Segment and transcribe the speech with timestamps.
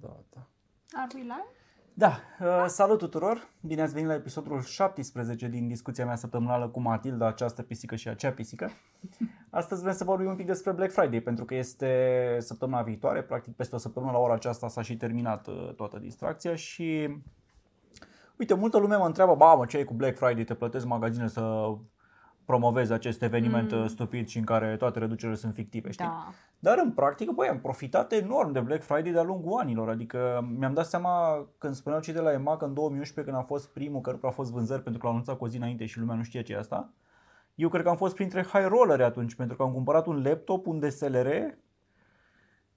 [0.00, 0.48] data.
[0.92, 1.60] Are we live?
[1.94, 3.48] Da, uh, salut tuturor!
[3.60, 8.08] Bine ați venit la episodul 17 din discuția mea săptămânală cu Matilda, această pisică și
[8.08, 8.70] acea pisică.
[9.50, 13.56] Astăzi vrem să vorbim un pic despre Black Friday, pentru că este săptămâna viitoare, practic
[13.56, 17.16] peste o săptămână la ora aceasta s-a și terminat uh, toată distracția și...
[18.38, 21.28] Uite, multă lume mă întreabă, ba mă, ce e cu Black Friday, te plătesc magazine
[21.28, 21.74] să
[22.50, 23.86] promovezi acest eveniment mm.
[23.86, 26.04] stupid și în care toate reducerile sunt fictive, știi?
[26.04, 26.32] Da.
[26.58, 29.88] Dar în practică, băi, am profitat enorm de Black Friday de-a lungul anilor.
[29.88, 33.72] Adică mi-am dat seama când spuneau cei de la EMAG în 2011 când a fost
[33.72, 35.86] primul, că nu prea a fost vânzări pentru că l-au anunțat cu o zi înainte
[35.86, 36.92] și lumea nu știe ce e asta.
[37.54, 40.66] Eu cred că am fost printre high rollere atunci pentru că am cumpărat un laptop,
[40.66, 41.28] un DSLR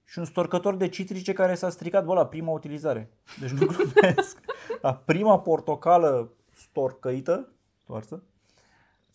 [0.04, 3.10] și un storcător de citrice care s-a stricat, bă, la prima utilizare.
[3.40, 4.40] Deci nu glumesc.
[4.80, 7.48] La prima portocală storcăită,
[7.82, 8.22] stoarsă,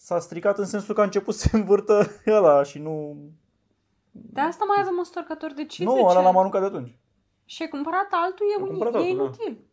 [0.01, 2.05] s-a stricat în sensul că a început să se învârtă
[2.37, 3.17] ăla și nu...
[4.11, 5.99] De asta mai avem un storcător de citrice.
[5.99, 6.97] Nu, ăla l-am aruncat de atunci.
[7.45, 9.23] Și ai cumpărat altul, e, Am uni- cumpărat e altul, da.
[9.23, 9.63] inutil.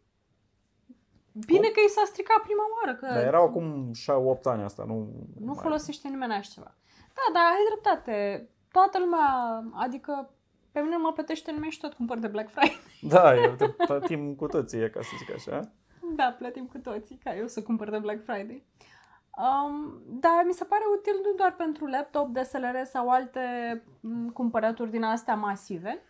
[1.46, 4.94] Bine că i s-a stricat prima oară, că Dar erau acum 8 ani asta, nu...
[5.40, 6.74] nu mai- folosește nimeni așa ceva.
[7.16, 8.48] Da, dar ai dreptate.
[8.72, 9.26] Toată lumea,
[9.74, 10.30] adică
[10.72, 12.80] pe mine mă plătește nimeni și tot cumpăr de Black Friday.
[13.14, 15.72] Da, eu te plătim cu toții, ca să zic așa.
[16.16, 18.64] Da, plătim cu toții ca eu să cumpăr de Black Friday.
[19.36, 23.40] Um, dar mi se pare util nu doar pentru laptop, DSLR sau alte
[24.00, 26.02] m, cumpărături din astea masive.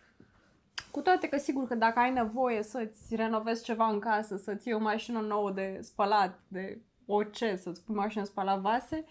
[0.91, 4.77] Cu toate că sigur că dacă ai nevoie să-ți renovezi ceva în casă, să-ți iei
[4.77, 9.05] o mașină nouă de spălat, de orice, să-ți pui mașină de spălat vase,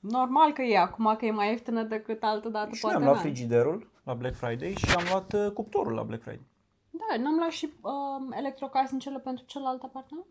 [0.00, 3.14] normal că e acum că e mai ieftină decât altă dată Și poate am luat
[3.14, 3.22] n-ai.
[3.24, 6.46] frigiderul la Black Friday și am luat uh, cuptorul la Black Friday.
[6.90, 10.26] Da, n-am luat și um, electrocasnicele pentru celălalt apartament?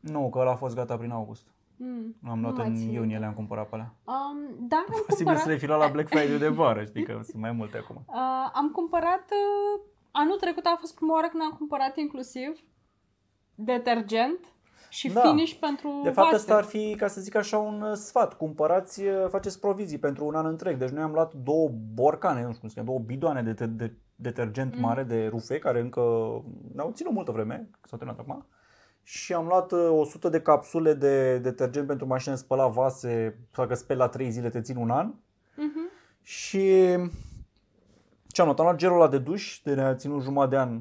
[0.00, 1.46] Nu, că ăla a fost gata prin august.
[1.76, 3.18] Mm, L-am luat nu mai în țin iunie, minte.
[3.18, 3.94] le-am cumpărat pe alea.
[4.04, 5.40] Um, dar am Posibil cumpărat...
[5.40, 7.96] să le fi luat la Black Friday de vară, știi că sunt mai multe acum.
[8.08, 12.60] Uh, am cumpărat, uh, anul trecut a fost prima oară când am cumpărat inclusiv
[13.54, 14.38] detergent
[14.88, 15.20] și Da.
[15.20, 16.34] finish pentru De fapt, vase.
[16.36, 18.34] ăsta ar fi, ca să zic așa, un uh, sfat.
[18.36, 20.76] Cumpărați, uh, faceți provizii pentru un an întreg.
[20.78, 23.66] Deci noi am luat două borcane, nu știu cum se cheamă, două bidoane de, de,
[23.66, 24.80] de detergent Mm.
[24.80, 26.00] mare de rufe, care încă
[26.74, 28.46] ne-au ținut multă vreme, că s-au terminat acum.
[29.10, 33.74] Și am luat uh, 100 de capsule de detergent pentru mașină de spălat vase, dacă
[33.74, 35.14] speli la 3 zile te țin un an.
[35.56, 35.90] Mhm.
[36.22, 36.96] Și
[38.26, 38.58] ce am luat?
[38.58, 40.80] Am luat gelul ăla de duș, de ne-a ținut jumătate de an.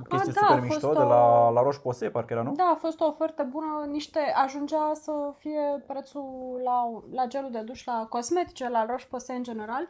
[0.00, 2.52] O chestie da, super a fost mișto, o- de la, la Roche-Posay, parcă era, nu?
[2.54, 7.60] Da, a fost o ofertă bună, niște, ajungea să fie prețul la, la gelul de
[7.60, 9.88] duș, la cosmetice, la Roche-Posay în general,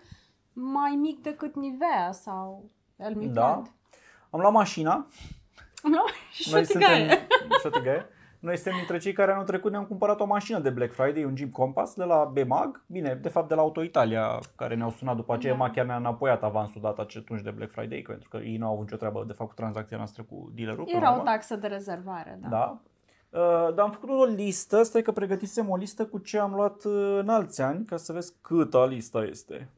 [0.53, 2.65] mai mic decât Nivea sau
[2.97, 3.45] El Mi Da.
[3.45, 3.73] Plant.
[4.31, 5.07] Am luat mașina,
[5.83, 6.03] Nu?
[6.31, 7.27] Și Noi o suntem, tigaie.
[7.61, 8.07] și o tigaie.
[8.39, 11.37] Noi suntem dintre cei care anul trecut ne-am cumpărat o mașină de Black Friday, un
[11.37, 15.17] Jeep Compass de la BMAG, bine, de fapt de la Auto Italia, care ne-au sunat
[15.17, 15.65] după aceea, Da.
[15.65, 15.71] da.
[15.71, 18.85] chiar ne-a înapoiat avansul dat atunci de Black Friday, pentru că ei nu au avut
[18.85, 20.85] nicio treabă de fapt cu tranzacția noastră cu dealerul.
[20.85, 21.31] până la Era o urmă.
[21.31, 22.49] taxă de rezervare, da.
[22.49, 22.79] Da.
[23.41, 26.85] Uh, dar am făcut o listă, stai că pregătisem o listă cu ce am luat
[26.85, 29.69] uh, în alți ani, ca să vezi câtă lista este.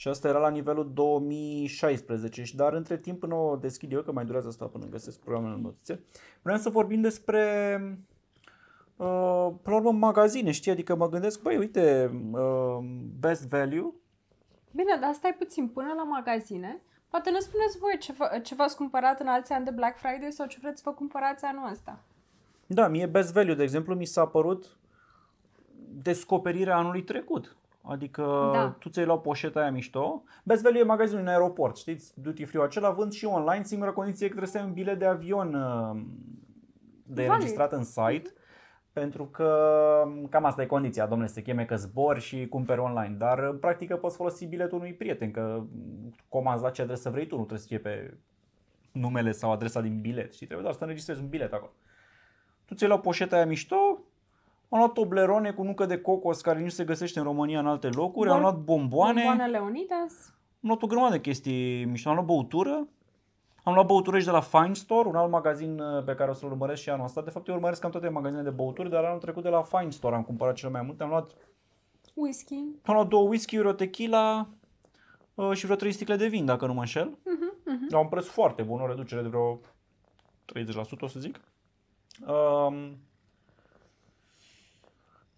[0.00, 4.12] Și asta era la nivelul 2016, și dar între timp până o deschid eu, că
[4.12, 6.00] mai durează asta până găsesc programele în notițe,
[6.42, 7.42] vreau să vorbim despre
[8.96, 10.70] uh, până la urmă magazine, știi?
[10.70, 12.78] Adică mă gândesc, băi, uite, uh,
[13.20, 13.92] best value,
[14.70, 18.76] Bine, dar stai puțin, până la magazine, poate ne spuneți voi ce, v- ce v-ați
[18.76, 21.98] cumpărat în alții ani de Black Friday sau ce vreți să vă cumpărați anul ăsta.
[22.66, 24.76] Da, mie Best Value, de exemplu, mi s-a părut
[26.02, 27.56] descoperirea anului trecut.
[27.82, 28.76] Adică Da.
[28.78, 30.22] tu ți-ai luat poșeta aia mișto.
[30.44, 32.20] Best Value e magazinul în aeroport, știți?
[32.20, 33.64] Duty free acela vând și online.
[33.64, 36.00] Singura condiție e că trebuie să ai un bilet de avion uh,
[37.02, 37.30] de Valid.
[37.30, 38.32] înregistrat în site.
[38.92, 39.48] Pentru că
[40.30, 43.14] cam asta e condiția, domnule, se cheme că zbor și cumperi online.
[43.18, 45.62] Dar în practică poți folosi biletul unui prieten, că
[46.28, 48.16] comanzi la ce adresă vrei tu, nu trebuie să fie pe
[48.92, 50.32] numele sau adresa din bilet.
[50.32, 51.72] Și trebuie doar să înregistrezi un bilet acolo.
[52.64, 53.98] Tu ți-ai luat poșeta aia mișto,
[54.72, 57.88] am luat Toblerone cu nucă de cocos care nu se găsește în România în alte
[57.88, 60.12] locuri, am Bun- luat bomboane, Bomboane Leonidas.
[60.62, 62.88] am luat o grămadă de chestii mișto, am luat băutură,
[63.64, 66.34] am luat băutură și de la Fine Store, un alt magazin uh, pe care o
[66.34, 67.22] să-l urmăresc și anul ăsta.
[67.22, 69.90] De fapt, eu urmăresc cam toate magazinele de băuturi, dar anul trecut de la Fine
[69.90, 71.02] Store am cumpărat cel mai multe.
[71.02, 71.30] Am luat,
[72.14, 72.54] Whisky.
[72.84, 74.48] am luat două whisky-uri, o tequila
[75.34, 77.18] uh, și vreo trei sticle de vin, dacă nu mă înșel.
[77.88, 79.60] La un preț foarte bun, o reducere de vreo
[80.58, 81.40] 30%, o să zic.
[82.28, 82.96] Um,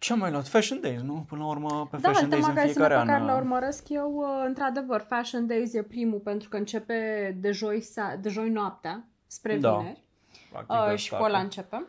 [0.02, 0.49] ce am mai luat?
[0.49, 1.25] Fashion Days, nu?
[1.28, 3.06] Până la urmă, pe Da, Fashion alte Days în magazine fiecare pe an.
[3.06, 7.50] care le uh, urmăresc eu, uh, într-adevăr, Fashion Days e primul pentru că începe de
[7.50, 9.76] joi, sa- de joi noaptea spre Da.
[9.76, 10.04] vineri.
[10.50, 11.44] practic, Uh, de și asta cu ăla acum.
[11.44, 11.88] începem.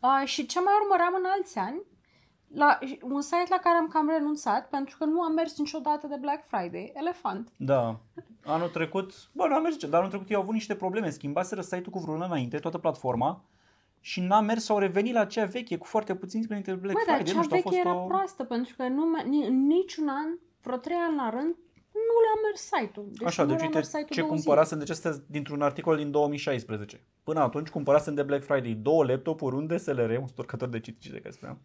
[0.00, 1.82] Uh, și ce mai urmăream în alți ani,
[2.54, 6.16] la un site la care am cam renunțat pentru că nu am mers niciodată de
[6.20, 7.48] Black Friday, Elefant.
[7.56, 8.00] Da.
[8.44, 11.10] Anul trecut, bă, nu am mers, dar anul trecut eu au avut niște probleme.
[11.10, 13.44] Schimbaseră site-ul cu vreun an înainte, toată platforma,
[14.04, 17.02] și n-a mers, sau revenit la cea veche, cu foarte puțini înainte de Black Bă,
[17.06, 17.32] dar Friday.
[17.32, 18.06] cea Nu știu, a veche fost era o...
[18.06, 21.54] proastă, pentru că nu, me- ni- în niciun an, vreo trei ani la rând,
[22.08, 23.06] nu le-a mers site-ul.
[23.12, 24.40] Deci Așa, nu deci le-a uite mers site-ul ce două zile.
[24.42, 27.00] cumpărasem, deci astea sunt dintr-un articol din 2016.
[27.22, 31.18] Până atunci cumpărasem de Black Friday două laptopuri, un DSLR, un storcător de citici de
[31.18, 31.58] care spuneam,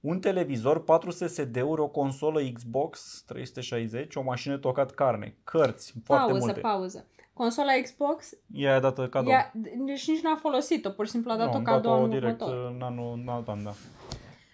[0.00, 6.44] un televizor, 4 SSD-uri, o consolă Xbox 360, o mașină tocat carne, cărți, foarte Pauză,
[6.44, 6.60] multe.
[6.60, 7.06] pauză.
[7.32, 9.30] Consola Xbox, I-a dat cadou.
[9.32, 9.52] ea,
[9.86, 12.70] deci nici n-a folosit-o, pur și simplu a dat-o am cadou dat-o anul direct următor.
[12.74, 13.72] în anul, în alt an, da.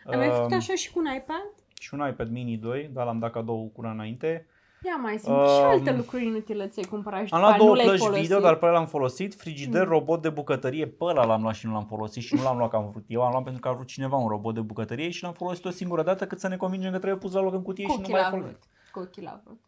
[0.07, 1.53] Ai mai făcut Um, așa și cu un iPad?
[1.81, 4.47] Și un iPad mini 2, dar l-am dat cadou cu un an înainte.
[4.87, 5.25] Ia mai simt.
[5.49, 7.87] și Um, alte lucruri inutile ți-ai cumpărat și Am după luat aia nu două le-ai
[7.87, 8.23] plăci folosit.
[8.23, 9.35] video, dar pe ăla l-am folosit.
[9.35, 9.89] Frigider, Mm.
[9.89, 12.71] robot de bucătărie, pe ăla l-am luat și nu l-am folosit și nu l-am luat
[12.71, 13.23] că am vrut eu.
[13.23, 15.71] Am luat pentru că a vrut cineva un robot de bucătărie și l-am folosit o
[15.71, 17.97] singură dată cât să ne convingem că trebuie pus la loc în cutie Cu și
[17.97, 18.51] nu ochii mai la folosit.
[18.57, 18.69] vrut.
[18.93, 19.61] Cu ochii la vrut.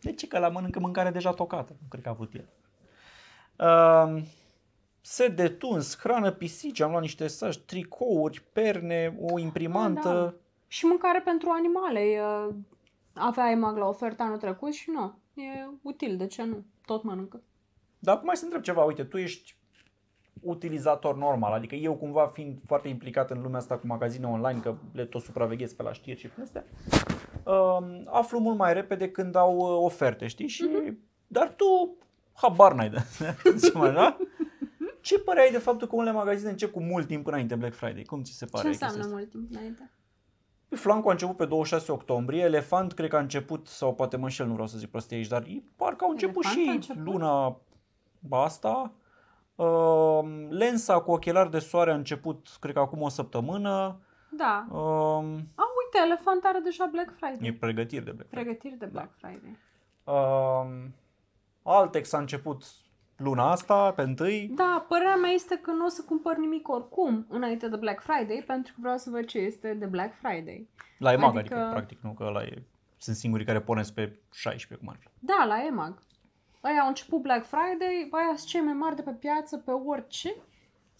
[0.00, 0.26] De ce?
[0.28, 1.72] Că la mănâncă mâncare deja tocată.
[1.80, 2.48] Nu cred că a avut el.
[3.56, 4.22] Uh,
[5.00, 10.08] set de tuns, hrană pisici, am luat niște saj, tricouri, perne, o imprimantă.
[10.08, 10.34] Ah, da.
[10.66, 12.00] Și mâncare pentru animale.
[12.00, 12.20] E,
[13.18, 15.18] avea EMAG la ofertă anul trecut și nu.
[15.34, 16.64] E util, de ce nu?
[16.84, 17.42] Tot mănâncă.
[17.98, 19.56] Dar acum mai să întreb ceva, uite, tu ești
[20.40, 24.74] utilizator normal, adică eu cumva fiind foarte implicat în lumea asta cu magazine online, că
[24.92, 26.64] le tot supraveghez pe la știri și pe astea,
[27.44, 30.48] um, aflu mult mai repede când au uh, oferte, știi?
[30.48, 30.68] Și,
[31.26, 31.96] Dar tu
[32.32, 33.02] habar n-ai de
[33.56, 34.16] zicem așa.
[35.00, 38.02] Ce părere ai de faptul că unele magazine încep cu mult timp înainte Black Friday?
[38.02, 38.62] Cum ți se pare?
[38.62, 39.18] Ce chestia înseamnă asta?
[39.18, 39.90] mult timp înainte?
[40.70, 44.46] Flanco a început pe 26 octombrie, Elefant cred că a început, sau poate mă înșel,
[44.46, 47.04] nu vreau să zic prostie aici, dar ei parcă au început Elefant a și început?
[47.04, 47.60] luna
[48.30, 48.92] asta.
[49.54, 54.00] Uh, lensa cu ochelari de soare a început, cred că acum o săptămână.
[54.30, 54.66] Da.
[54.70, 54.76] Uh,
[55.54, 57.48] A, uite, Elefant are deja Black Friday.
[57.48, 58.44] e pregătiri de Black Friday.
[58.44, 59.58] Pregătiri de Black Friday.
[60.04, 60.84] Uh,
[61.62, 62.64] Altex a început
[63.18, 64.50] luna asta, pe întâi.
[64.54, 68.44] Da, părerea mea este că nu o să cumpăr nimic oricum înainte de Black Friday,
[68.46, 70.68] pentru că vreau să văd ce este de Black Friday.
[70.98, 71.38] La EMAG, adică...
[71.38, 72.62] Adică- adică, practic, nu, că ăla e,
[72.96, 75.08] sunt singurii care pornesc pe 16, cum ar fi.
[75.18, 76.02] Da, la EMAG.
[76.60, 80.28] Aia au început Black Friday, aia sunt cei mai mari de pe piață, pe orice.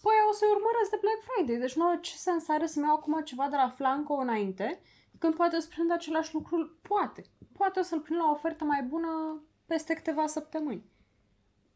[0.01, 1.59] Păi o să-i urmăresc de Black Friday.
[1.59, 4.79] Deci nu ce sens are să-mi iau acum ceva de la Flanco înainte,
[5.17, 7.21] când poate să prind același lucru, poate.
[7.57, 10.83] Poate o să-l prind la o ofertă mai bună peste câteva săptămâni.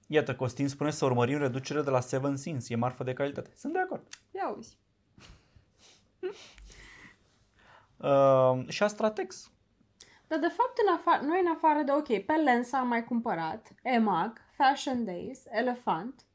[0.07, 3.49] Iată, Costin spune să urmărim reducere de la Seven Sins, e marfă de calitate.
[3.55, 4.07] Sunt de acord.
[4.31, 4.77] Ia uzi.
[7.97, 9.51] Uh, și Astratex.
[10.27, 13.73] Dar de fapt, în afară, noi în afară de, ok, pe Lensa am mai cumpărat,
[13.81, 16.25] EMAG, Fashion Days, Elefant.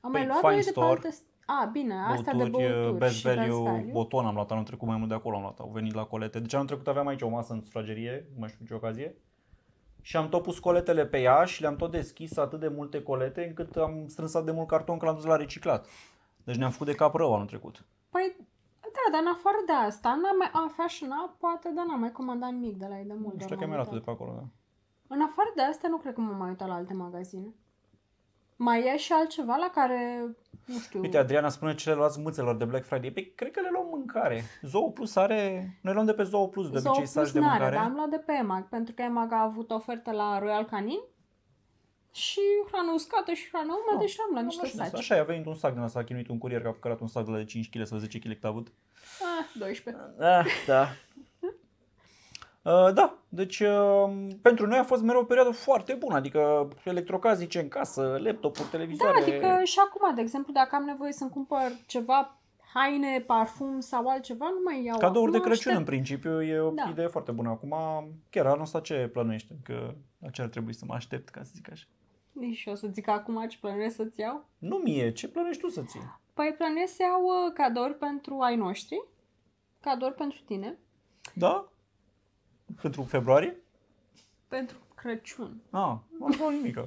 [0.00, 1.16] Am mai Păi, luat Fine noi de pe Store, alte...
[1.46, 3.90] A, bine, astea de Băuturi, băuturi Best și Value, Best Value.
[3.92, 6.38] Boton am luat anul trecut, mai mult de acolo am luat, au venit la colete.
[6.40, 9.16] Deci anul trecut aveam aici o masă în sufragerie, nu mai știu ce ocazie,
[10.02, 13.44] și am tot pus coletele pe ea și le-am tot deschis atât de multe colete
[13.46, 15.86] încât am strâns atât de mult carton că l-am dus la reciclat.
[16.44, 17.84] Deci ne-am făcut de cap rău anul trecut.
[18.10, 18.36] Păi,
[18.80, 22.12] da, dar în afară de asta, n-am mai, a, Fashion Up, poate, dar n-am mai
[22.12, 23.32] comandat nimic de la ei de mult.
[23.32, 24.16] Nu doar știu că m-am mi-a luat de uitat.
[24.16, 24.46] pe acolo, da.
[25.14, 27.54] În afară de asta, nu cred că m-am mai uitat la alte magazine.
[28.62, 30.26] Mai e și altceva la care,
[30.64, 31.00] nu știu...
[31.00, 33.10] Uite, Adriana spune ce le luați mâțelor de Black Friday.
[33.10, 34.42] Păi, cred că le luăm mâncare.
[34.62, 35.70] Zoo Plus are...
[35.82, 37.76] Noi luăm de pe Zoo Plus, de Zoo obicei Plus saci de n-are, mâncare.
[37.76, 41.00] dar am luat de pe EMAG, pentru că EMAG a avut ofertă la Royal Canin
[42.12, 44.98] și hrană uscată și hrană umedă Nu, și am luat Nu, niște nu știu, saci.
[44.98, 47.08] Așa, a venit un sac din asta, a chinuit un curier că a cărat un
[47.08, 48.72] sac de la de 5 kg sau 10 kg cât a avut.
[49.38, 50.02] Ah, 12.
[50.18, 50.88] Ah, da.
[52.64, 57.60] Uh, da, deci uh, pentru noi a fost mereu o perioadă foarte bună, adică electrocasnice
[57.60, 59.20] în casă, laptopuri, Da, televizoare.
[59.20, 62.38] adică și acum, de exemplu, dacă am nevoie să-mi cumpăr ceva,
[62.74, 65.90] haine, parfum sau altceva, nu mai iau Cadouri de acum, Crăciun în aștept.
[65.96, 66.88] principiu e o Da.
[66.90, 67.48] idee foarte bună.
[67.48, 67.74] Acum,
[68.30, 69.58] chiar anul ăsta ce plănuiește?
[69.62, 71.84] Că la ce ar trebui să mă aștept, ca să zic așa.
[72.32, 74.44] Nici eu să zic acum ce plănuiesc să-ți iau.
[74.58, 76.00] Nu mie, ce plănuiești tu să ții?
[76.34, 79.04] Păi plănuiesc să iau uh, cadouri pentru ai noștri,
[79.80, 80.78] cadouri pentru tine,
[81.34, 81.66] Da?
[82.80, 83.62] Pentru februarie?
[84.52, 85.62] pentru Crăciun.
[85.70, 86.76] Ah, nu am luat nimic.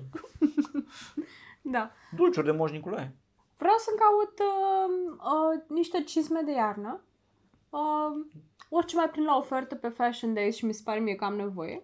[1.62, 1.92] Da.
[2.16, 3.16] Dulciuri de Moș Nicolae.
[3.58, 7.02] Vreau să caut uh, uh, niște cizme de iarnă.
[7.70, 8.26] Uh,
[8.70, 11.36] orice mai prind la ofertă pe Fashion Days și mi se pare mie că am
[11.36, 11.84] nevoie.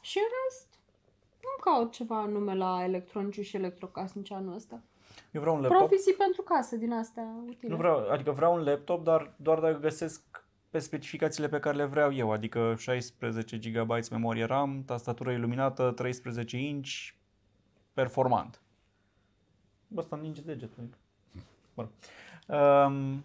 [0.00, 0.78] Și în rest,
[1.40, 4.82] nu caut ceva anume la electronice și electrocasnice anul ăsta.
[5.32, 5.78] Eu vreau un laptop.
[5.78, 7.70] Provizii pentru casă din astea utile.
[7.70, 11.84] Nu vreau, adică vreau un laptop, dar doar dacă găsesc pe specificațiile pe care le
[11.84, 16.90] vreau eu, adică 16 GB memorie RAM, tastatură iluminată, 13 inch,
[17.92, 18.60] performant.
[19.88, 20.88] Bă, ăsta ninge degetul.
[21.74, 21.90] Bun.
[22.46, 23.24] Um,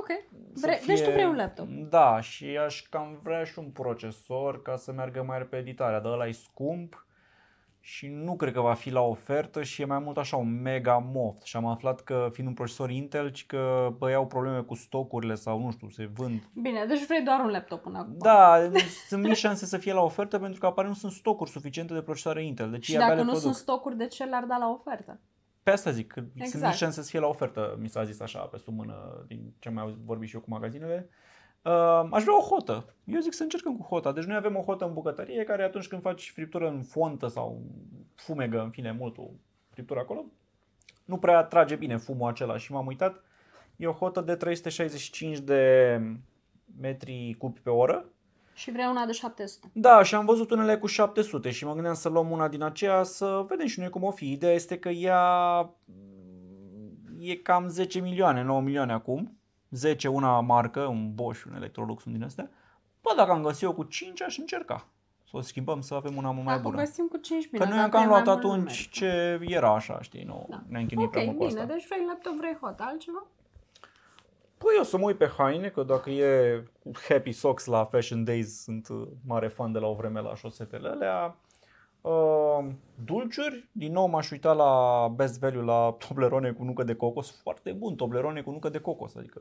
[0.00, 0.06] Ok.
[0.52, 1.66] să Vre- Deci tu vrei un laptop.
[1.68, 6.12] Da, și aș cam vrea și un procesor ca să meargă mai repede editarea, dar
[6.12, 7.06] ăla e scump
[7.90, 10.98] și nu cred că va fi la ofertă și e mai mult așa un mega
[11.12, 14.74] moft și am aflat că fiind un procesor Intel și că bă, au probleme cu
[14.74, 16.42] stocurile sau nu știu, se vând.
[16.54, 18.14] Bine, deci vrei doar un laptop până acum.
[18.18, 21.50] Da, deci sunt mici șanse să fie la ofertă pentru că apare nu sunt stocuri
[21.50, 22.70] suficiente de procesoare Intel.
[22.70, 23.50] Deci Și ei abia dacă le nu produc.
[23.52, 25.20] sunt stocuri, de ce le-ar da la ofertă?
[25.62, 26.64] Pe asta zic, că sunt Exact.
[26.64, 29.68] mici șanse să fie la ofertă, mi s-a zis așa, pe sub mână, din ce
[29.68, 31.08] am mai auzit- vorbit și eu cu magazinele.
[31.08, 31.26] Uh,
[32.10, 32.94] aș vrea o hotă.
[33.04, 34.12] Eu zic să încercăm cu hota.
[34.12, 37.62] Deci noi avem o hotă în bucătărie care atunci când faci friptură în fontă sau
[38.14, 39.24] fumegă, în fine, mult o
[39.70, 40.24] friptură acolo,
[41.04, 43.22] nu prea trage bine fumul acela și m-am uitat.
[43.76, 46.00] E o hotă de 365 de
[46.80, 48.04] metri cubi pe oră.
[48.54, 49.70] Și vrei una de 700.
[49.72, 53.02] Da, și am văzut unele cu 700 și mă gândeam să luăm una din aceea
[53.02, 54.32] să vedem și noi cum o fi.
[54.32, 59.37] Ideea este că ea mm, e cam 10 milioane, 9 milioane acum.
[59.70, 62.50] 10 una marcă, un Bosch, un Electrolux, un din astea.
[63.02, 64.86] Bă, dacă am găsit eu cu 5 aș încerca
[65.30, 66.82] să o schimbăm să avem una mult mai Acum bună.
[66.82, 70.62] găsim cu 5 Că noi am cam luat atunci ce era așa, știi, nu Da.
[70.68, 71.72] ne-am chinuit prea Ok, mult cu bine, asta.
[71.72, 72.78] deci vrei laptop, vrei hot.
[72.80, 73.26] Altceva?
[74.58, 76.62] Păi eu să mă uit pe haine, că dacă e
[77.08, 80.88] Happy Socks la Fashion Days, sunt uh, mare fan de la o vreme la șosetele
[80.88, 81.36] alea.
[82.00, 82.64] Uh,
[83.04, 87.72] dulciuri, din nou m-aș uita la Best Value la Toblerone cu nucă de cocos, foarte
[87.72, 89.40] bun, Toblerone cu nucă de cocos, adică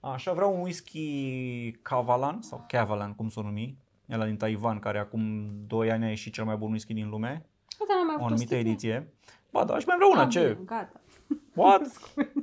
[0.00, 3.76] Așa, vreau un whisky Cavalan sau Cavalan, cum să o numi,
[4.10, 7.46] ăla din Taiwan, care acum 2 ani a ieșit cel mai bun whisky din lume,
[7.80, 8.56] Uite, n-am mai o avut anumită sticlă.
[8.70, 9.12] ediție.
[9.52, 10.40] Ba da, aș mai vrea una, Ah, ce?
[10.52, 11.00] bine, Gata.
[11.62, 11.82] What?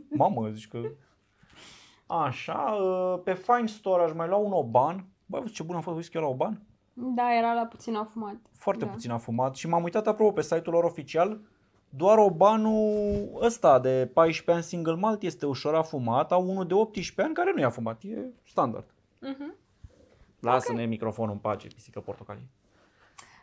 [0.09, 0.81] Mamă, zici că...
[2.07, 5.05] Așa, uh, pe Fine Store aș mai lua un Oban.
[5.25, 6.61] Băi, văd ce bun a fost whisky la Oban.
[6.97, 8.35] Da, era la puțin afumat.
[8.51, 8.91] Foarte Da.
[8.91, 11.39] puțin afumat și m-am uitat apropo pe site-ul lor oficial.
[11.89, 17.21] Doar Obanul ăsta de 14 ani single malt este ușor afumat, au unul de 18
[17.21, 18.93] ani care nu e afumat, e standard.
[19.19, 19.55] Mhm.
[20.39, 22.47] Lasă-ne microfonul în pace, pisică portocalie.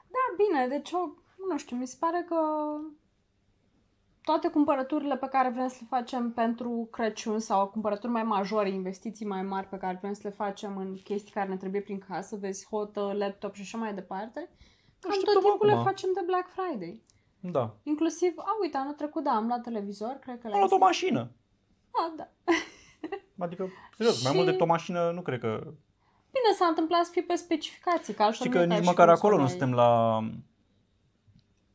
[0.09, 1.09] Da, bine, deci o,
[1.51, 2.37] nu știu, mi se pare că
[4.25, 9.27] toate cumpărăturile pe care vrem să le facem pentru Crăciun sau cumpărături mai majore, investiții
[9.27, 12.37] mai mari pe care vrem să le facem în chestii care ne trebuie prin casă,
[12.37, 14.49] vezi, hotă, laptop și așa mai departe,
[15.01, 15.85] cam Așteptăm tot timpul le acum.
[15.85, 17.03] facem de Black Friday.
[17.41, 17.75] Da.
[17.83, 20.75] Inclusiv, a, uite, anul trecut, da, am luat televizor, cred că Am l-ai luat o
[20.75, 20.85] zis.
[20.85, 21.31] mașină.
[21.91, 22.29] A, da.
[23.45, 25.61] Adică, serios, mai Și- mult decât o mașină, nu cred că...
[26.37, 28.83] Bine, s-a întâmplat să fie pe specificații, că altfel Știi nu că e ca nici
[28.83, 30.21] și măcar cum acolo să nu mai- suntem la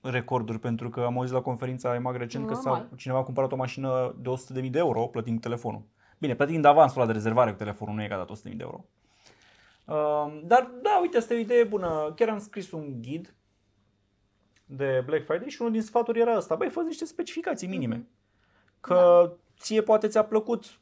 [0.10, 2.90] recorduri, pentru că am auzit la conferința EMAG recent că s-a, Normal.
[2.96, 4.30] cineva a cumpărat o mașină de
[4.62, 5.82] 100.000 de euro plătind cu telefonul.
[6.18, 8.64] Bine, plătind avansul ăla de rezervare cu telefonul, nu e că a dat 100.000 de
[8.64, 8.86] euro.
[9.86, 12.14] Uh, dar da, uite, asta e o idee bună.
[12.16, 13.36] Chiar am scris un ghid
[14.66, 16.56] de Black Friday și unul din sfaturi era ăsta.
[16.56, 17.96] Băi, fă niște specificații minime.
[17.96, 18.08] Mhm.
[18.80, 20.80] Că ție poate ți-a plăcut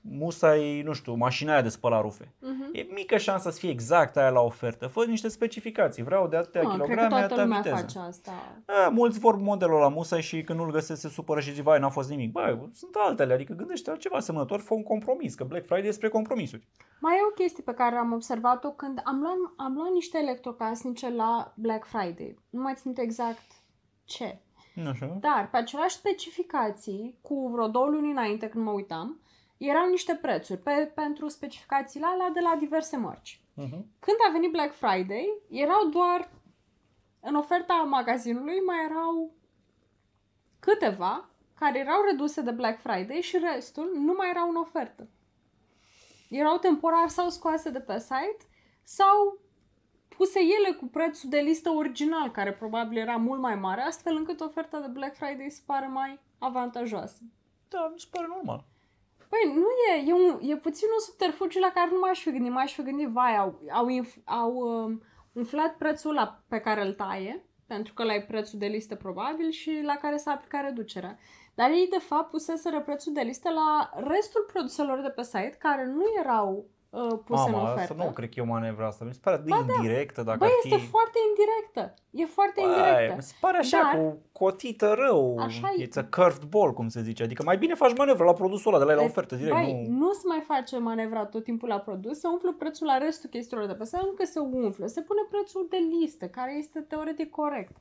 [0.00, 2.34] musai, nu știu, mașina aia de spălat rufe.
[2.40, 2.70] Mhm.
[2.72, 4.86] E mică șansa să fie exact aia la ofertă.
[4.86, 6.02] Fă niște specificații.
[6.02, 7.80] Vreau de atâtea Nu, cred că kilograme, toată atâtea lumea viteză.
[7.80, 8.32] face asta.
[8.66, 11.78] A, mulți vor modelul la musai și când nu-l găsesc se supără și zic, vai,
[11.78, 12.32] n-a fost nimic.
[12.32, 15.90] Băi, sunt altele, adică gândește la ceva asemănător, fă un compromis, că Black Friday e
[15.92, 16.68] spre compromisuri.
[17.00, 21.10] Mai e o chestie pe care am observat-o când am luat, am luat niște electrocasnice
[21.10, 22.38] la Black Friday.
[22.50, 23.46] Nu mai țin minte exact
[24.04, 24.38] ce.
[24.74, 25.16] Nu așa?
[25.20, 29.20] Dar pe aceleași specificații, cu vreo două luni înainte când mă uitam,
[29.58, 33.40] erau niște prețuri pe, pentru specificațiile alea de la diverse mărci.
[33.52, 33.82] Uh-huh.
[33.98, 36.30] Când a venit Black Friday, erau doar
[37.20, 39.32] în oferta magazinului mai erau
[40.58, 45.08] câteva care erau reduse de Black Friday și restul nu mai erau în ofertă.
[46.28, 48.44] Erau temporar sau scoase de pe site
[48.82, 49.38] sau
[50.08, 54.40] puse ele cu prețul de listă original, care probabil era mult mai mare, astfel încât
[54.40, 57.22] oferta de Black Friday se pare mai avantajoasă.
[57.68, 58.64] Da, mi se pare normal.
[59.28, 62.52] Păi nu e, e, un, e puțin un subterfugiu la care nu m-aș fi gândit.
[62.52, 66.92] M-aș fi gândit, vai, au, au, inf- au um, umflat prețul la pe care îl
[66.92, 71.18] taie, pentru că la e prețul de listă probabil și la care s-a aplicat reducerea.
[71.54, 75.86] Dar ei, de fapt, puseseră prețul de listă la restul produselor de pe site care
[75.86, 77.80] nu erau uh, puse în Mama, ofertă.
[77.80, 79.04] asta nu cred că e o manevră asta.
[79.04, 79.74] Mi se pare atât de Ba da.
[79.74, 80.74] indirectă dacă Băi, ar fi...
[80.74, 81.94] este foarte indirectă.
[82.10, 83.14] E foarte Băi, indirectă.
[83.16, 85.38] mi se pare așa, Dar- cu cotită rău.
[85.38, 85.86] Așa e.
[85.86, 87.22] It's a curved ball, cum se zice.
[87.22, 89.54] Adică mai bine faci manevră la produsul ăla, de la, la Deci, ofertă direct.
[89.54, 89.96] Băi, nu...
[89.98, 93.66] nu se mai face manevra tot timpul la produs, se umflă prețul la restul chestiilor
[93.66, 97.30] de pe site, nu că se umflă, se pune prețul de listă, care este teoretic
[97.30, 97.76] corect.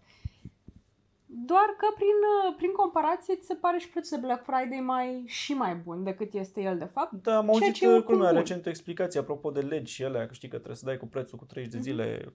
[1.45, 2.17] Doar că prin,
[2.47, 6.03] uh, prin comparație ți se pare și prețul de Black Friday mai și mai bun
[6.03, 7.11] decât este el de fapt.
[7.11, 8.39] Da, am Ceea auzit ce e uh, oricum culmea bun.
[8.39, 11.05] recent o explicație apropo de legi și alea, că știi că trebuie să dai cu
[11.07, 11.83] prețul cu 30 Mhm.
[11.83, 12.33] de zile.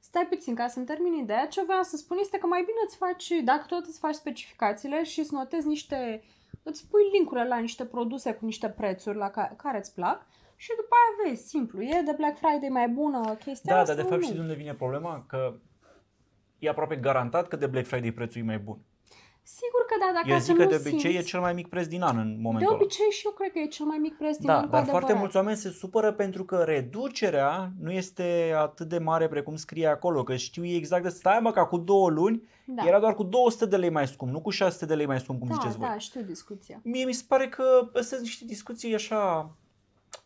[0.00, 2.96] Stai puțin, ca să-mi termin ideea, ce vreau să spun este că mai bine îți
[2.96, 6.22] faci, dacă tot îți faci specificațiile și îți notezi niște,
[6.62, 10.26] îți pui linkurile la niște produse cu niște prețuri la ca- care îți plac
[10.56, 13.94] și după aia vezi, simplu, e de Black Friday mai bună chestia Da, asta?
[13.94, 14.26] dar de fapt nu?
[14.26, 15.24] știi de unde vine problema?
[15.28, 15.54] Că
[16.58, 18.78] e aproape garantat că de Black Friday prețul e mai bun.
[19.42, 21.52] Sigur că da, dacă Eu să zic că nu de obicei simți, e cel mai
[21.52, 22.82] mic preț din an în De momentul ăla.
[22.82, 24.78] obicei și eu cred că e cel mai mic preț din Da, an, cu dar
[24.84, 25.18] foarte adevărat.
[25.20, 30.22] mulți oameni se supără pentru că reducerea nu este atât de mare precum scrie acolo,
[30.22, 32.82] că știu ei exact de stai mă, ca cu două luni da.
[32.86, 35.38] era doar cu 200 de lei mai scump, nu cu 600 de lei mai scump,
[35.38, 35.88] cum da, ziceți voi.
[35.88, 36.80] da, știu discuția.
[36.82, 39.50] Mie mi se pare că astea sunt niște discuții așa,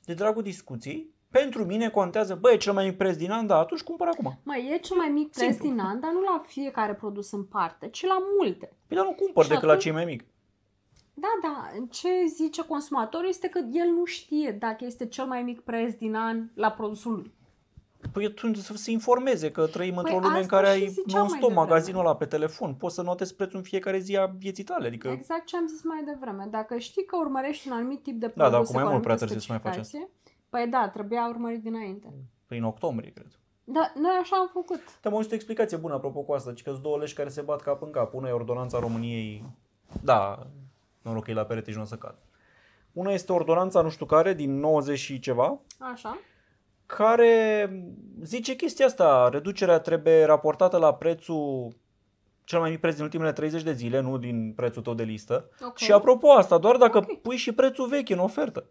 [0.05, 1.12] de dragul discuției.
[1.33, 4.39] Pentru mine contează, băi, e cel mai mic preț din an, da, atunci cumpăr acum.
[4.43, 5.69] Mai e cel mai mic preț Simplu.
[5.69, 8.73] din an, dar nu la fiecare produs în parte, ci la multe.
[8.87, 10.25] Păi dar nu cumpăr Și decât la atunci- cei mai mici.
[11.15, 15.61] Da, da, ce zice consumatorul este că el nu știe dacă este cel mai mic
[15.61, 17.33] preț din an la produsul lui.
[18.13, 21.05] Păi atunci să se informeze că trăim într-o lume în asta care și ai ziceam
[21.09, 21.61] mai non-stop devreme.
[21.61, 22.75] magazinul ăla pe telefon.
[22.75, 24.87] Poți să notezi prețul în fiecare zi a vieții tale.
[24.87, 26.47] Adică Exact ce am zis mai devreme.
[26.51, 29.03] Dacă știi că urmărești un anumit tip de Da, produse dar acum e cu mult
[29.03, 30.09] prea anumită târziu să mai faci specificație,
[30.53, 32.13] Păi da, trebuia urmărit dinainte.
[32.47, 33.39] prin octombrie, cred.
[33.65, 34.81] Da, noi așa am făcut.
[35.01, 37.29] Te am auzit o explicație bună apropo cu asta, ci că sunt două legi care
[37.29, 38.15] se bat cap în cap.
[38.15, 39.45] Una e ordonanța României,
[40.03, 40.47] da,
[41.03, 42.15] noroc că e la perete și nu o să cad.
[42.93, 46.19] Una este ordonanța nu știu care, din 90 și ceva, Așa.
[46.87, 47.71] care
[48.23, 51.73] zice chestia asta, reducerea trebuie raportată la prețul
[52.45, 55.49] cel mai mic preț din ultimele 30 de zile, nu din prețul tău de listă.
[55.67, 55.77] Ok.
[55.79, 57.21] Și apropo asta, doar dacă Ok.
[57.21, 58.67] pui și prețul vechi în ofertă.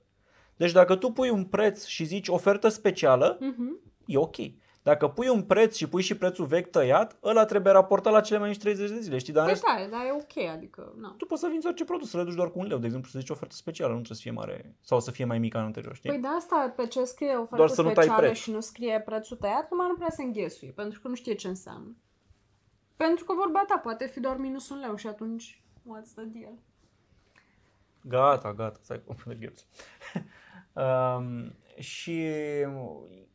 [0.61, 3.79] Deci dacă tu pui un preț și zici ofertă specială, Mhm.
[4.05, 4.35] e ok.
[4.83, 8.39] Dacă pui un preț și pui și prețul vechi tăiat, ăla trebuie raportat la cele
[8.39, 9.33] mai mici 30 de zile, știi?
[9.33, 11.13] Dar în Păi rest, da, dar e ok, adică, na.
[11.17, 13.19] tu poți să vinzi orice produs, să reduci doar cu un leu, de exemplu, să
[13.19, 15.95] zici ofertă specială, nu trebuie să fie mare sau să fie mai mică în anterior,
[15.95, 16.09] știi?
[16.09, 18.37] Păi de asta pe ce scrie ofertă Doar să nu tai specială preț.
[18.37, 21.47] și nu scrie prețul tăiat, lumea nu prea se înghesuie, pentru că nu știe ce
[21.47, 21.95] înseamnă.
[22.95, 26.53] Pentru că vorba ta poate fi doar minus un leu și atunci, what's the deal?
[28.03, 29.61] Gata, gata, stai cu de gheț.
[30.73, 32.25] Um, și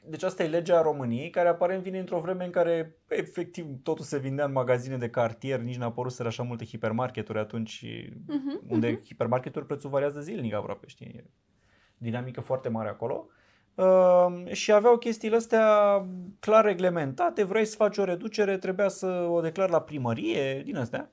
[0.09, 4.19] deci asta e legea României care aparent vine într-o vreme în care efectiv totul se
[4.19, 9.01] vindea în magazine de cartier, nici n-a apărut așa multe hipermarketuri atunci și Mhm, unde
[9.05, 11.07] hipermarketuri prețul variază zilnic aproape, știi?
[11.07, 11.25] E
[11.99, 13.27] dinamică foarte mare acolo.
[13.75, 15.67] Uh, și aveau chestiile astea
[16.41, 21.11] clar reglementate, vrei să faci o reducere, trebuia să o declari la primărie, din astea.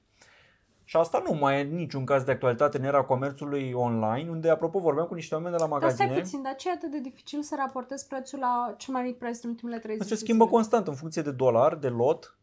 [0.86, 4.80] Și asta nu mai e niciun caz de actualitate în era comerțului online, unde, apropo,
[4.80, 6.22] vorbeam cu niște oameni de la Dar stai magazine.
[6.22, 9.40] puțin, dar ce e atât de dificil să raportezi prețul la cel mai mic preț
[9.40, 10.56] din ultimele 30 Se de schimbă zile?
[10.56, 12.38] constant în funcție de dolar, de lot.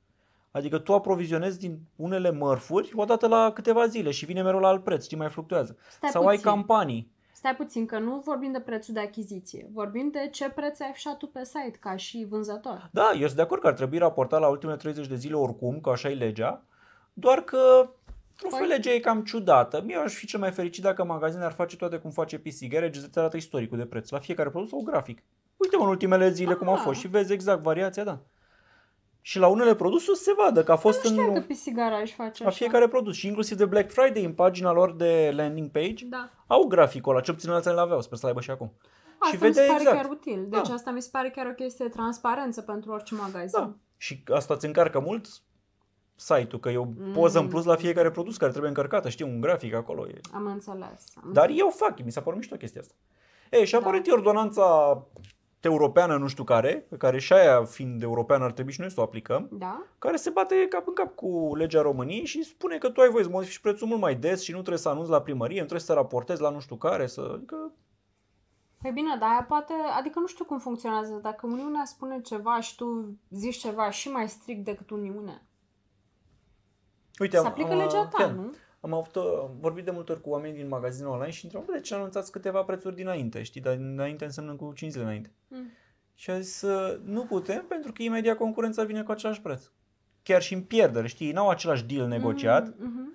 [0.51, 4.85] Adică tu aprovizionezi din unele mărfuri odată la câteva zile și vine mereu la alt
[4.85, 5.77] preț, știi, mai fluctuează.
[5.91, 6.51] Stai Sau ai puțin.
[6.51, 7.11] campanii.
[7.33, 9.71] Stai puțin, că nu vorbim de prețul de achiziție.
[9.73, 12.89] Vorbim de ce preț ai afișat tu pe site, ca și vânzător.
[12.93, 15.81] Da, eu sunt de acord că ar trebui raportat la ultimele 30 de zile oricum,
[15.81, 16.63] că așa e legea,
[17.13, 17.91] doar că
[18.43, 19.83] nu Păi- legea e cam ciudată.
[19.87, 22.99] Mie aș fi cel mai fericit dacă magazinul ar face toate cum face PC Garage,
[22.99, 25.23] îți arată istoricul de preț la fiecare produs sau grafic.
[25.57, 26.81] Uite în ultimele zile cum au Ah.
[26.85, 28.19] fost și vezi exact variația, da.
[29.21, 32.13] Și la unele produse se vadă că a fost Nu știam în că PC Garage
[32.13, 32.57] face la așa.
[32.59, 36.31] fiecare produs și inclusiv de Black Friday în pagina lor de landing page Da.
[36.47, 38.73] au graficul ăla, ce puțin alții l-aveau, sper să aibă și acum.
[39.19, 39.97] Asta și mi se vedea pare exact.
[40.03, 40.47] chiar util.
[40.49, 40.75] Deci Da.
[40.75, 43.59] asta mi se pare chiar o chestie de transparență pentru orice magazin.
[43.61, 43.75] Da.
[43.97, 45.27] Și asta îți încarcă mult
[46.21, 47.13] site-ul, că e o Mm.
[47.13, 50.07] poză în plus la fiecare produs care trebuie încărcată, știi, un grafic acolo.
[50.09, 50.21] E.
[50.35, 51.05] Am înțeles.
[51.25, 52.95] Am Dar eu fac, mi s-a părut mișto chestia asta.
[53.51, 53.79] E, și Da.
[53.79, 54.99] aparent e ordonanța
[55.61, 59.01] europeană, nu știu care, pe care și aia fiind europeană ar trebui și noi să
[59.01, 59.83] o aplicăm, Da?
[59.99, 63.25] care se bate cap în cap cu legea României și spune că tu ai voie
[63.25, 65.87] să modifici prețul mult mai des și nu trebuie să anunți la primărie, nu trebuie
[65.87, 67.31] să raportezi la nu știu care, să...
[67.35, 67.73] Adică,
[68.83, 71.19] Păi bine, dar aia poate, adică nu știu cum funcționează.
[71.23, 75.43] Dacă Uniunea spune ceva și tu zici ceva și mai strict decât Uniunea,
[77.23, 78.55] uite, se aplică legea ta, chiar, nu?
[78.81, 79.23] Am avut, uh,
[79.61, 82.33] vorbit de multe ori cu oameni din magazine online și întrebam, "Bă, de ce anunțați
[82.33, 85.33] câteva prețuri dinainte, știi, dar dinainte înseamnă cu 5 zile înainte.
[85.49, 85.71] Mm.
[86.15, 89.63] Și a zis, "Uh, nu putem pentru că imediat concurența vine cu același preț.
[90.23, 93.15] Chiar și în pierdere, știi, n-au același deal negociat, Mhm, mhm.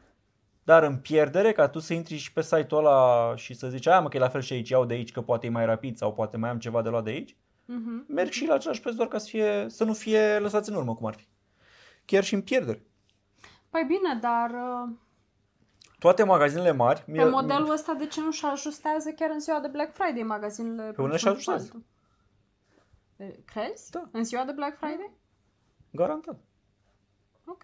[0.63, 4.00] dar în pierdere, ca tu să intri și pe site-ul ăla și să zici, aia
[4.00, 5.98] mă că e la fel și aici, iau de aici că poate e mai rapid
[5.98, 8.06] sau poate mai am ceva de luat de aici, Mhm.
[8.08, 10.96] merg și la același preț doar ca să, fie, să nu fie lăsați în urmă,
[10.96, 11.28] cum ar fi.
[12.06, 12.84] Chiar și în pierdere.
[13.76, 14.90] Păi bine, dar uh,
[16.00, 19.60] Toate magazinele mari, pe mie- modelul ăsta de ce nu și ajustează chiar în ziua
[19.60, 20.92] de Black Friday magazinele?
[20.92, 21.68] Pe unde produsul și ajustează.
[21.72, 21.84] cu
[23.18, 23.36] altul?
[23.36, 23.92] E, Crezi?
[23.92, 24.10] Da.
[24.12, 25.12] În ziua de Black Friday?
[25.92, 26.40] garantat.
[27.46, 27.64] Ok.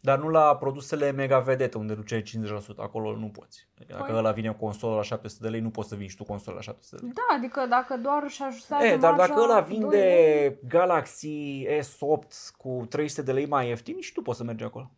[0.00, 3.68] Dar nu la produsele mega vedete unde duceai 50%, acolo nu poți.
[3.86, 6.24] Dacă Păi- ăla vine o consolă la 700 de lei, nu poți să vinzi tu
[6.24, 7.12] consolă la 700 de lei.
[7.14, 11.64] Da, adică dacă doar își ajustează E, dar marja dacă ăla 2 lei, vinde Galaxy
[11.66, 14.90] S8 cu 300 de lei mai ieftin, și tu poți să mergi acolo.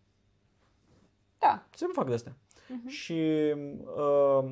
[1.44, 1.66] Da.
[1.74, 2.32] Se nu fac de astea.
[2.32, 2.88] Uh-huh.
[2.88, 3.20] Și
[3.84, 4.44] uh,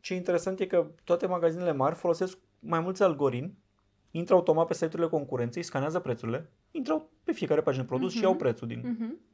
[0.00, 3.58] ce interesant e că toate magazinele mari folosesc mai mulți algoritmi,
[4.10, 8.16] intră automat pe site-urile concurenței, scanează prețurile, intră pe fiecare pagină produs uh-huh.
[8.16, 8.80] și iau prețul din...
[8.80, 9.28] Uh-huh.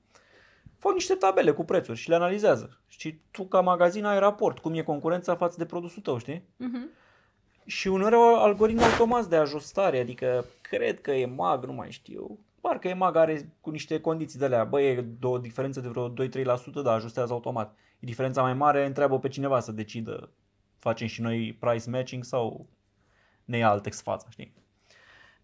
[0.79, 2.81] Fac niște tabele cu prețuri și le analizează.
[2.87, 6.39] Și tu ca magazin ai raport, cum e concurența față de produsul tău, știi?
[6.39, 7.05] Uh-huh.
[7.67, 12.39] Și uneori au algoritmi automați de ajustare, adică cred că e mag, nu mai știu.
[12.69, 14.65] Parcă e mag are cu niște condiții de alea.
[14.65, 16.15] Bă, e o diferență de vreo 2-3%,
[16.83, 17.77] dar ajustează automat.
[17.95, 20.31] E diferența mai mare, întreabă pe cineva să decidă.
[20.79, 22.67] Facem și noi price matching sau
[23.45, 24.55] ne ia Altex fața, știi?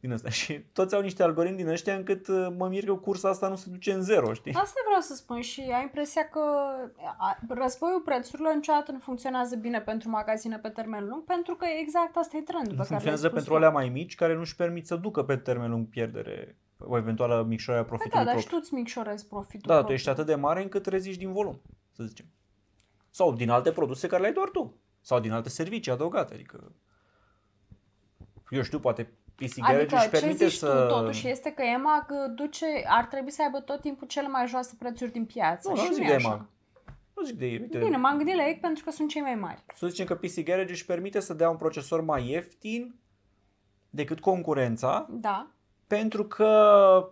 [0.03, 0.29] din ăsta.
[0.41, 3.57] Și toți au niște algoritmi din ăștia încât uh, mă mir că cursa asta nu
[3.57, 4.53] se duce în zero, știi?
[4.55, 6.41] Asta vreau să spun și ai impresia că
[7.49, 12.37] războiul prețurilor niciodată nu funcționează bine pentru magazine pe termen lung, pentru că exact asta
[12.37, 15.37] e trendul pe Funcționează care pentru alea mai mici care nu-și permit să ducă pe
[15.37, 16.57] termen lung pierdere
[16.87, 19.93] o eventuală micșorare a păi profitului Da, dar și tu îți micșorezi profitul Da, tu
[19.93, 22.27] ești atât de mare încât reziști din volum, să zicem.
[23.11, 24.75] Sau din alte produse care le ai doar tu.
[25.01, 26.35] Sau din alte servicii adăugate.
[26.35, 26.73] Adică,
[28.51, 30.87] eu știu, poate PC adică, își permite ce zici să...
[30.89, 34.77] tu totuși este că EMAG duce, ar trebui să aibă tot timpul cele mai joase
[34.79, 35.69] prețuri din piață.
[35.69, 36.47] Nu, și nu zic de EMAG.
[37.15, 37.59] Nu zic de ei.
[37.59, 39.65] Bine, m-am gândit la ei pentru că sunt cei mai mari.
[39.75, 42.95] Să zicem că PC Garage își permite să dea un procesor mai ieftin
[43.91, 45.07] decât concurența.
[45.11, 45.51] Da.
[45.97, 47.11] Pentru că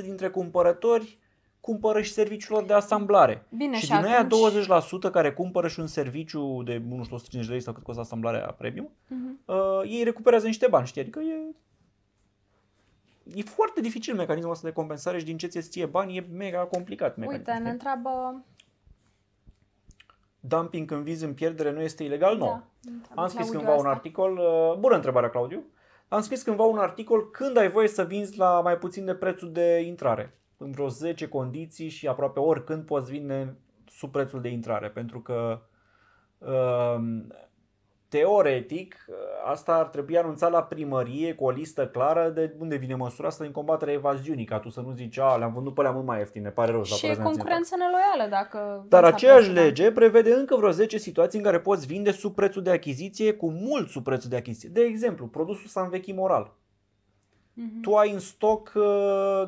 [0.00, 1.18] 20% dintre cumpărători
[1.60, 3.46] cumpără și serviciul de asamblare.
[3.56, 4.54] Bine, și, și din atunci...
[4.68, 7.82] aia 20% care cumpără și un serviciu de, nu știu, 150 de lei sau cât
[7.82, 9.44] costă asamblarea premium, uh-huh.
[9.44, 11.00] uh, ei recuperează niște bani, știi?
[11.00, 11.54] Adică e...
[13.34, 16.58] E foarte dificil mecanismul ăsta de compensare și din ce ți ție bani e mega
[16.58, 17.16] complicat.
[17.26, 18.44] Uite, ne întreabă...
[20.40, 22.36] Dumping când vizi în pierdere nu este ilegal?
[22.36, 22.44] Nu.
[22.44, 23.80] Da, Am scris cândva asta.
[23.80, 25.62] un articol, uh, bună întrebarea Claudiu,
[26.12, 29.52] am scris cândva un articol când ai voie să vinzi la mai puțin de prețul
[29.52, 34.88] de intrare în vreo 10 condiții și aproape oricând poți vinde sub prețul de intrare.
[34.88, 35.62] Pentru că
[36.38, 37.32] um,
[38.12, 39.06] teoretic
[39.44, 43.44] asta ar trebui anunțat la primărie cu o listă clară de unde vine măsura asta
[43.44, 46.18] din combaterea evaziunii, ca tu să nu zici, a, le-am vândut pe alea mult mai
[46.18, 46.82] ieftine, pare rău.
[46.82, 48.84] Și e concurență neloială dacă...
[48.88, 52.70] Dar aceeași lege prevede încă vreo 10 situații în care poți vinde sub prețul de
[52.70, 54.68] achiziție cu mult sub prețul de achiziție.
[54.68, 56.52] De exemplu, produsul s-a învechit moral.
[56.52, 57.82] Uh-huh.
[57.82, 58.82] Tu ai în stoc uh,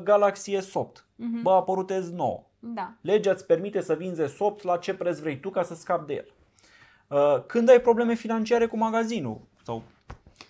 [0.03, 0.91] Galaxy S8.
[0.91, 1.41] Uh-huh.
[1.43, 2.43] Bă, a apărut S9.
[2.59, 2.93] Da.
[3.01, 6.13] Legea îți permite să vinzi S8 la ce preț vrei tu ca să scapi de
[6.13, 6.25] el.
[7.07, 9.83] Uh, când ai probleme financiare cu magazinul sau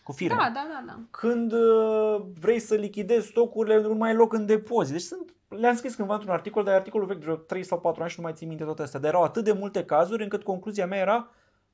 [0.04, 0.38] cu firma.
[0.38, 1.00] Da, da, da, da.
[1.12, 4.94] Când uh, vrei să lichidezi stocurile, nu mai ai loc în depozit.
[4.94, 8.02] Deci sunt, le-am scris cândva într-un articol, dar articolul vechi de vreo 3 sau 4
[8.02, 9.00] ani și nu mai țin minte toate astea.
[9.00, 11.30] Dar erau atât de multe cazuri încât concluzia mea era,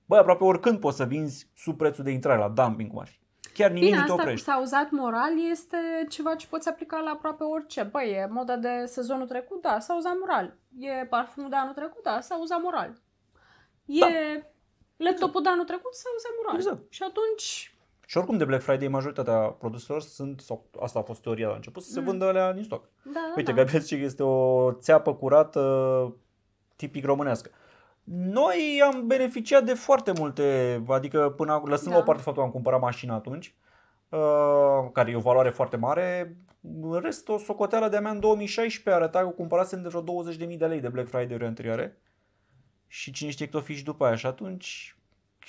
[0.06, 3.20] băi, aproape oricând poți să vinzi sub prețul de intrare la dumping, cum ar fi.
[3.54, 4.46] Chiar nimic Bine, nu te asta oprești.
[4.46, 5.78] s-a uzat moral este
[6.10, 7.84] ceva ce poți aplica la aproape orice.
[7.84, 10.58] Băi, e moda de sezonul trecut, da, s-a uzat moral.
[10.80, 13.02] E parfumul de anul trecut, da, s-a uzat moral.
[13.86, 14.08] E da.
[15.04, 16.56] Laptopul de anul trecut, s-a uzat moral.
[16.56, 16.94] Exact.
[16.94, 17.76] Și atunci...
[18.06, 21.84] Și oricum de Black Friday majoritatea produselor sunt, sau asta a fost teoria la început,
[21.84, 22.06] să se mm.
[22.06, 22.90] vândă alea din stoc.
[23.04, 23.58] Da, da, Uite, da.
[23.58, 26.16] Gabriel zice că este o țeapă curată
[26.76, 27.50] tipic românească.
[28.14, 31.96] Noi am beneficiat de foarte multe, adică până lăsând da.
[31.96, 33.56] la o parte faptul că am cumpărat mașina atunci,
[34.10, 36.36] uh, care e o valoare foarte mare,
[36.82, 40.66] în rest o socoteală de-a mea în 2016 arăta că cumpărasem de vreo 20.000 de
[40.66, 42.02] lei de Black Friday-uri anterioare
[42.94, 44.96] și cine știe cât o fi și după aia și atunci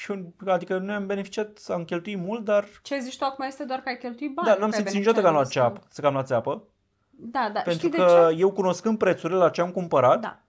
[0.09, 2.64] eu, adică noi am beneficiat, am cheltuit mult, dar...
[2.83, 4.48] Ce zici tu acum este doar că ai cheltuit bani.
[4.48, 6.64] Da, nu am simțit niciodată că am luat ceapă, să că am luat țeapă.
[7.11, 7.61] Da, da.
[7.61, 8.40] Pentru Știi că de ce?
[8.40, 10.40] eu cunoscând prețurile la ce am cumpărat, Da.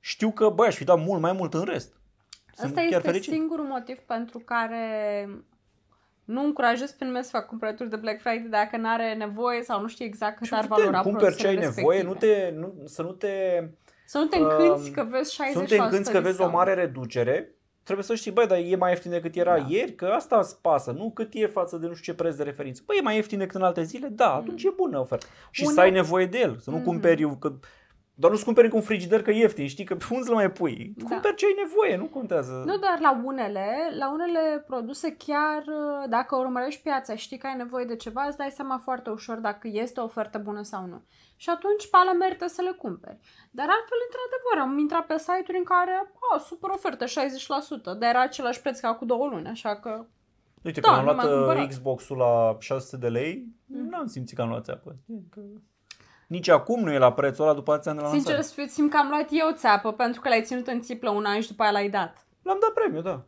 [0.00, 1.96] știu că, băi, aș fi dat mult mai mult în rest.
[2.54, 3.32] Sunt Asta chiar este fericit.
[3.32, 5.28] singurul motiv pentru care
[6.24, 9.80] nu încurajez pe nimeni să facă cumpărături de Black Friday dacă nu are nevoie sau
[9.80, 12.50] nu știe exact cât Și ar putem, valora cumperi ce ai produsele nevoie, respective.
[12.50, 13.64] nu te, nu, să nu te,
[14.06, 16.28] Să nu te încânți Um, că vezi 60% să nu te încânți că vezi o
[16.30, 16.52] discount.
[16.52, 17.54] mare reducere.
[17.82, 19.66] Trebuie să știi, băi, dar e mai ieftin decât era Da.
[19.68, 22.42] ieri, că asta îți pasă, nu cât e față de nu știu ce preț de
[22.42, 22.82] referință.
[22.86, 24.08] Băi, e mai ieftin decât în alte zile?
[24.08, 25.26] Da, atunci e bună oferta.
[25.50, 26.84] Și Une- să ai nevoie de el, să nu Mhm.
[26.84, 27.52] cumperi eu, că
[28.14, 30.92] doar nu-ți cumperi încă un frigider că e ieftin, știi, că unde să mai pui?
[30.96, 31.08] Da.
[31.08, 32.62] Cumperi ce ai nevoie, nu contează.
[32.66, 33.66] Nu doar la unele,
[33.98, 38.36] la unele produse chiar uh, dacă urmărești piața, știi că ai nevoie de ceva, îți
[38.36, 41.02] dai seama foarte ușor dacă este o ofertă bună sau nu.
[41.36, 43.18] Și atunci pala merită să le cumperi.
[43.50, 48.22] Dar altfel, într-adevăr, am intrat pe site-uri în care, a, super ofertă, 60%, dar era
[48.22, 50.04] același preț ca cu două luni, așa că...
[50.62, 51.68] Uite, Da, când am nu luat m-am uh, cumpărat.
[51.68, 53.88] Xbox-ul la 600 de lei, Mm.
[53.88, 54.96] n-am simțit că am luat țeapă.
[55.30, 55.40] Că...
[56.26, 58.54] Nici acum nu e la prețul ăla după atâția ani de la Sincer lansare.
[58.54, 61.24] să fiu, simt că am luat eu țeapă pentru că l-ai ținut în țiplă un
[61.24, 62.26] an și după aia l-ai dat.
[62.42, 63.22] L-am dat premiu, da.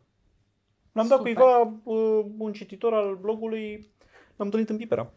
[0.91, 1.33] L-am dat Super.
[1.33, 3.91] cuiva, uh, un cititor al blogului,
[4.35, 5.07] l-am întâlnit în Pipera.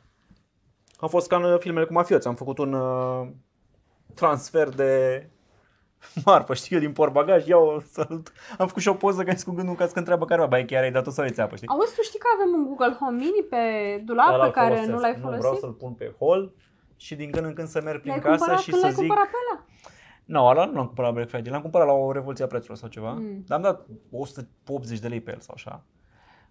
[0.99, 3.27] A fost ca în filmele cu mafioți, am făcut un uh,
[4.15, 5.25] transfer de
[6.25, 8.33] marfă, știi, eu din portbagaj, iau salut.
[8.59, 10.91] Am făcut și o poză că cu gândul că că întreabă care bai chiar ai
[10.93, 11.69] dat-o să aveți apă, știi?
[11.69, 13.57] Auzi, tu știi că avem un Google Home Mini pe
[14.05, 14.93] dulap Ăla pe care folosesc.
[14.93, 15.41] nu l-ai Nu, folosit?
[15.41, 16.53] vreau să-l pun pe hol
[17.01, 18.95] și din când în când să merg prin L-ai casă cumpărat și când să l-ai
[18.95, 19.07] zic...
[19.07, 19.65] cumpărat pe ăla?
[20.25, 22.79] Nu, ăla nu l-am cumpărat la Black Friday, l-am cumpărat la o revoluție a prețurilor
[22.79, 23.13] sau ceva.
[23.13, 23.45] Mm.
[23.47, 25.83] Dar am dat 180 de lei pe el sau așa.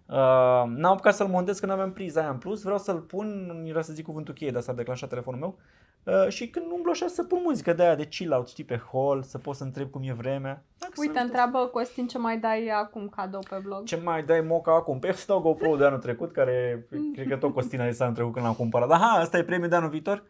[0.06, 3.82] Uh, n-am apucat să-l montez când aveam priza aia în plus, vreau să-l pun, era
[3.82, 5.58] să zic cuvântul cheie, dar s-a declanșat telefonul meu.
[6.04, 8.82] Uh, și când umblu așa să pun muzică de aia de chill out, știi, pe
[8.92, 10.64] hall, să pot să întreb cum e vremea.
[10.78, 13.84] Dacă Uite, să- întreabă Costin ce mai dai acum cadou pe blog.
[13.84, 14.98] Ce mai dai moca acum?
[14.98, 18.32] Pe să dau GoPro de anul trecut, care cred că tot Costina de anul trecut
[18.32, 18.88] când l-am cumpărat.
[18.88, 20.24] Dar ha, asta e premiul de anul viitor?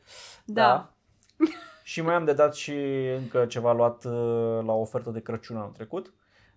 [0.44, 0.92] Da.
[1.82, 2.74] și mai am de dat și
[3.18, 4.12] încă ceva luat uh,
[4.64, 6.12] la o ofertă de Crăciun anul trecut.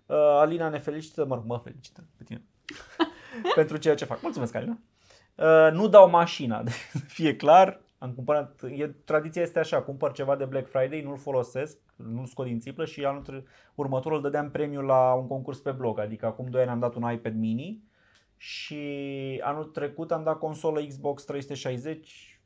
[0.06, 2.42] Uh, Alina ne felicită, mă rog, mă felicită pe tine.
[3.54, 4.22] pentru ceea ce fac.
[4.22, 4.78] Mulțumesc, Alina.
[5.34, 7.80] Uh, nu dau mașina, de să fie clar.
[8.04, 12.46] Am cumpărat, e, tradiția este așa, cumpăr ceva de Black Friday, nu-l folosesc, nu-l scot
[12.46, 16.26] din țiplă și anul tre- următor îl dădeam premiu la un concurs pe blog, adică
[16.26, 17.82] acum 2 ani am dat un iPad mini
[18.36, 18.80] și
[19.44, 22.38] anul trecut am dat consolă Xbox 360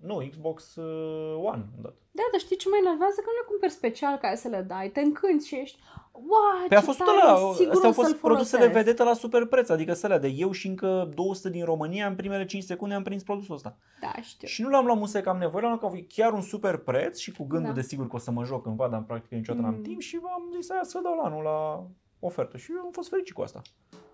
[0.00, 1.94] nu, Xbox uh, One am dat.
[2.10, 3.14] Da, dar știi ce mă enervează?
[3.20, 5.78] Că nu le cumperi special ca să le dai, te încânti și ești
[6.26, 8.84] Wow, Păi a ce fost tare, ăla, sigur astea o au fost să-l produsele folosesc.
[8.84, 12.44] vedete la super preț, adică să de eu și încă 200 din România în primele
[12.44, 13.76] 5 secunde am prins produsul ăsta.
[14.00, 14.48] Da, știu.
[14.48, 16.40] Și nu l-am luat musai că am nevoie, l-am luat că a fost chiar un
[16.40, 17.80] super preț și cu gândul Da.
[17.80, 19.82] de sigur că o să mă joc cândva, dar în practică niciodată n-am Mm.
[19.82, 21.86] timp și am zis aia să dau la anul la
[22.20, 23.60] ofertă și eu am fost fericit cu asta.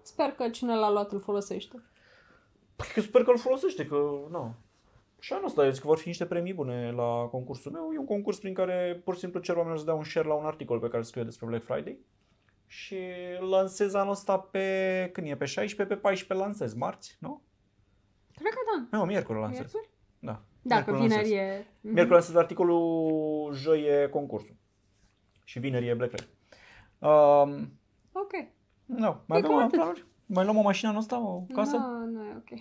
[0.02, 1.82] Sper că cine l-a luat îl folosește.
[2.76, 3.94] Păi eu sper că îl folosește, că
[4.30, 4.54] nu.
[5.24, 7.90] Și anul ăsta, eu zic că vor fi niște premii bune la concursul meu.
[7.94, 10.34] E un concurs prin care pur și simplu cer oamenilor să dea un share la
[10.34, 11.98] un articol pe care îl scriu eu despre Black Friday.
[12.66, 12.98] Și
[13.40, 17.42] îl lansez anul ăsta pe, când e, pe 16, pe 14 lansez, marți, nu?
[18.34, 18.58] Cred că
[18.90, 18.98] da.
[18.98, 19.58] Nu, miercuri îl lansez.
[19.72, 19.90] Miercuri?
[20.18, 20.42] Da.
[20.62, 21.58] Dacă Miercuri vineri lansez.
[21.58, 21.66] e...
[21.80, 21.92] Mhm.
[21.92, 24.56] Miercuri lansez articolul, joi e concursul.
[25.44, 26.34] Și vineri e Black Friday.
[26.98, 27.78] Um,
[28.12, 28.32] Ok.
[28.84, 29.72] nu, mai Cred avem că atât.
[29.72, 30.04] planuri?
[30.26, 31.76] Mai luăm o mașină anul ăsta, o casă?
[31.76, 32.58] Nu, nu e ok.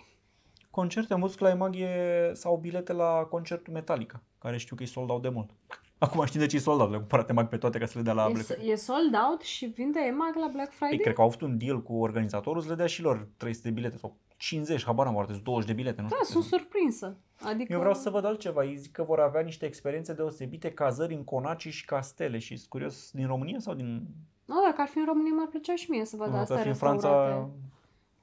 [0.79, 4.83] Concerte, am văzut că la EMAG e, sau bilete la concertul Metallica, care știu că
[4.83, 5.49] e sold out de mult.
[5.97, 8.03] Acum știm de ce e sold out, le-am cumpărat EMAG pe toate ca să le
[8.03, 8.71] dea la Black E, Friday.
[8.71, 10.91] e sold out și vinde EMAG la Black Friday?
[10.91, 13.67] Ei, cred că au avut un deal cu organizatorul să le dea și lor 300
[13.67, 16.41] de bilete sau 50, habar n-am, poate 20 de bilete, nu Da, știu.
[16.41, 17.17] sunt surprinsă.
[17.43, 17.73] Adică...
[17.73, 18.63] Eu vreau să văd altceva.
[18.63, 22.37] Ei zic că vor avea niște experiențe deosebite, cazări în conaci și castele.
[22.37, 24.07] Și sunt curios, din România sau din...
[24.45, 26.59] Nu, dacă ar fi în România, mi-ar plăcea și mie să văd Nu, asta că
[26.61, 27.07] fi în restaurate.
[27.07, 27.49] Franța...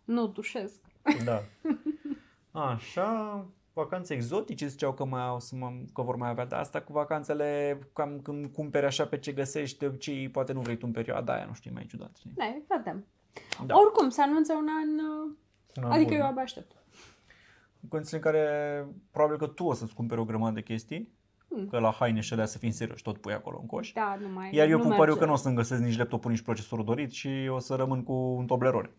[0.05, 0.81] Nu, dușesc.
[1.25, 1.43] Da.
[2.53, 6.45] Așa, vacanțe exotice ziceau că, mai au, să mă, că vor mai avea.
[6.47, 10.61] Dar asta cu vacanțele, cam când cumperi așa pe ce găsești, de obicei poate nu
[10.61, 12.17] vrei tu în perioada aia, nu știi, mai ciudat.
[12.17, 12.33] Știi?
[12.37, 12.45] Da,
[12.77, 13.05] vedem.
[13.67, 13.77] Da.
[13.79, 15.05] Oricum, se anunță un an...
[15.29, 15.35] uh,
[15.77, 16.19] Un an Adică bun.
[16.19, 16.73] eu abia aștept.
[17.83, 18.45] În condiții în care
[19.11, 21.19] probabil că tu o să-ți cumperi o grămadă de chestii,
[21.55, 21.69] Hmm.
[21.69, 23.93] că la haine și alea să fim serioși, tot pui acolo în coș.
[23.93, 25.19] Da, nu mai Iar eu nu pun pariu merge.
[25.19, 28.13] că nu o să-mi găsesc nici laptopul, nici procesorul dorit și o să rămân cu
[28.13, 28.91] un toblerone.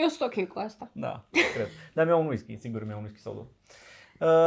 [0.00, 0.88] Eu sunt ok cu asta.
[0.92, 1.24] Da,
[1.54, 1.68] cred.
[1.94, 3.46] Dar mi-au un whisky, sigur mi-au un whisky sau două.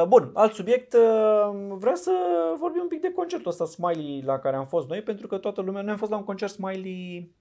[0.01, 2.11] Uh, bun, alt subiect, uh, vreau să
[2.59, 5.61] vorbim un pic de concertul ăsta Smiley la care am fost noi, pentru că toată
[5.61, 7.31] lumea, noi am fost la un concert Smiley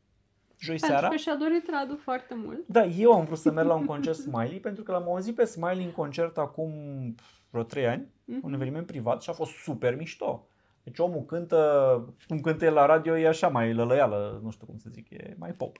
[0.58, 1.08] joi Pentru seara.
[1.08, 2.66] că și-a dorit Radu foarte mult.
[2.66, 5.44] Da, eu am vrut să merg la un concert Smiley, pentru că l-am auzit pe
[5.44, 6.72] Smiley în concert acum
[7.50, 8.40] vreo 3 ani, Mhm.
[8.42, 10.46] un eveniment privat și a fost super mișto.
[10.82, 14.78] Deci omul cântă, cum cântă el la radio, e așa mai lălăială, nu știu cum
[14.78, 15.76] să zic, e mai pop.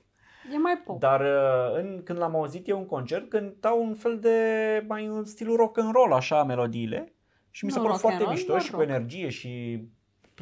[0.53, 0.99] E mai pop.
[0.99, 4.39] Dar uh, în, când l-am auzit eu în concert, cântau un fel de
[4.87, 7.13] mai în stilul rock and roll așa melodiile
[7.51, 8.89] și mi se Nu pare rock and foarte roll, mișto doar și cu rock.
[8.89, 9.49] energie și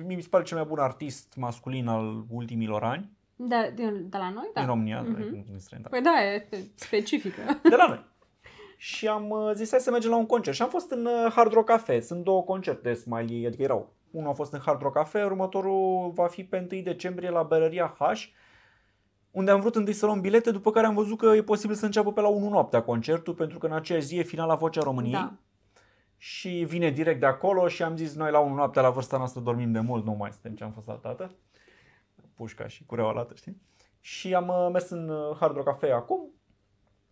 [0.06, 4.18] mie mi se pare cel mai bun artist masculin al ultimilor ani De, de, de
[4.18, 4.60] la noi, da.
[4.60, 5.16] din România, Mhm.
[5.16, 5.46] mm-hmm.
[5.46, 5.90] din străin, da.
[5.90, 7.42] Păi da, e specifică.
[7.70, 8.12] de la noi.
[8.78, 11.32] Și am uh, zis hai să mergem la un concert și am fost în uh,
[11.36, 12.00] Hard Rock Cafe.
[12.00, 13.94] Sunt două concerte de Smiley, adică erau.
[14.12, 17.96] Unul a fost în Hard Rock Cafe, următorul va fi pe 1 decembrie la Berăria
[18.00, 18.04] H,
[19.34, 21.86] unde am vrut întâi să luăm bilete, după care am văzut că e posibil să
[21.86, 25.14] înceapă pe la 1 noaptea concertul, pentru că în aceeași zi e finala Vocea României.
[25.14, 25.34] Da.
[26.18, 29.42] Și vine direct de acolo și am zis noi la 1 noaptea la vârsta noastră
[29.42, 31.36] dormim de mult, nu mai suntem ce am fost la tată.
[32.36, 33.62] Pușca și cureaua lată, știi?
[34.00, 36.32] Și am uh, mers în uh, Hard Rock Cafe acum.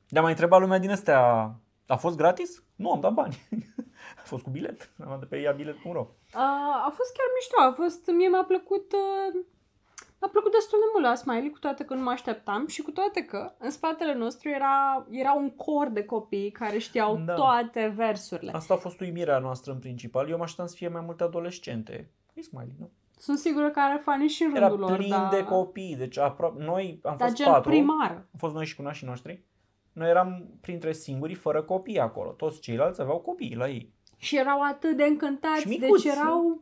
[0.07, 1.51] De-a mai întrebat lumea din astea,
[1.87, 2.63] a fost gratis?
[2.75, 3.37] Nu, am dat bani.
[4.21, 4.93] a fost cu bilet.
[4.99, 6.07] Am dat de pe ea bilet.ro.
[6.33, 9.45] A, a fost chiar mișto, a fost, mie mi-a plăcut, uh,
[10.21, 12.91] mi-a plăcut destul de mult la Smiley, cu toate că nu mă așteptam și cu
[12.91, 17.33] toate că în spatele nostru era, era un cor de copii care știau Da.
[17.33, 18.51] toate versurile.
[18.51, 20.29] Asta a fost uimirea noastră în principal.
[20.29, 22.09] Eu mă așteptam să fie mai multe adolescente.
[22.33, 22.89] E Smiley, nu?
[23.17, 25.95] Sunt sigură că are fani și în Era rândul lor, plin dar, de copii.
[25.95, 27.69] Deci apro- noi am dar fost gen patru.
[27.69, 28.09] primar.
[28.11, 29.43] Am fost noi și cu nașii noștri.
[29.93, 32.29] Noi eram printre singurii fără copii acolo.
[32.31, 33.93] Toți ceilalți aveau copii la ei.
[34.17, 36.61] Și erau atât de încântați, Și micuți, deci erau...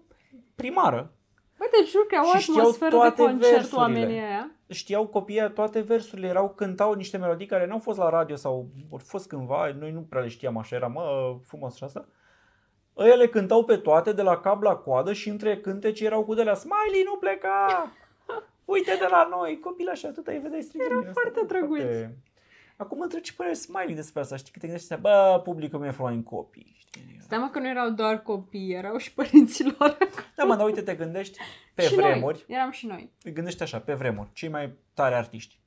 [0.55, 1.13] Primară.
[1.59, 3.79] Băi, deci jur că au o Și știau atmosferă de toate concert versurile.
[3.79, 4.51] oamenii aia.
[4.69, 8.67] Știau copiii toate versurile, erau, cântau niște melodii care nu au fost la radio sau
[8.91, 12.07] au fost cândva, noi nu prea le știam așa, era mă, frumos și asta.
[12.97, 16.33] Ăia le cântau pe toate, de la cap la coadă și între cântece erau cu
[16.33, 17.91] de la Smiley, nu pleca!
[18.65, 20.89] Uite de la noi, copii așa, atâta îi vedeai strigând.
[20.89, 21.21] Erau din asta.
[21.21, 21.81] foarte drăguți.
[21.81, 22.17] Foarte-
[22.81, 25.89] Acum mă întreb ce părere Smiley despre asta, știi, că te gândești, bă, publicul meu
[25.89, 27.17] e în copii, știi?
[27.27, 29.97] Seama că nu erau doar copii, erau și părinții lor.
[30.35, 31.37] Da, mă, dar uite, te gândești
[31.73, 33.11] pe și vremuri, noi, eram și noi.
[33.23, 35.59] te gândești așa, pe vremuri, cei mai tari artiști.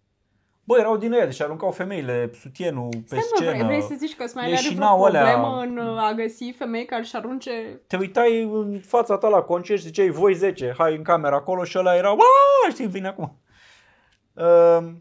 [0.65, 3.51] Bă, erau din ăia, deci aruncau femeile sutienul pe Stai mă, scenă.
[3.51, 6.13] vrei, vrei să zici că Smiley le are vreo șinau alea- problemă în uh, a
[6.13, 7.81] găsi femei care își arunce...
[7.87, 11.65] Te uitai în fața ta la concert și ziceai, voi 10, hai în camera acolo
[11.65, 13.37] și ăla era, aaa, știi, vine acum.
[14.35, 14.93] Uh,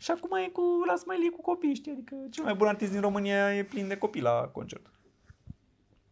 [0.00, 2.90] și acum e cu, la Smiley e cu copii, știi, adică cel mai bun artist
[2.90, 4.86] din România e plin de copii la concert.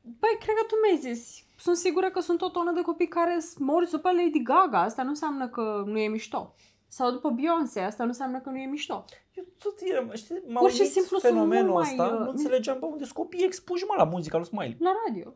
[0.03, 1.45] Băi, cred că tu mi-ai zis.
[1.57, 4.81] Sunt sigură că sunt o tonă de copii care mor după Lady Gaga.
[4.81, 6.55] Asta nu înseamnă că nu e mișto.
[6.89, 7.81] Sau după Beyoncé.
[7.81, 9.05] Asta nu înseamnă că nu e mișto.
[9.33, 12.21] Eu tot eram, știi, m-a Pur și uimit simplu sunt fenomenul mult mai, ăsta, uh,
[12.21, 14.77] nu înțelegeam, bă, unde sunt copii expuși, mă, la muzica lui Smiley.
[14.81, 15.35] La radio.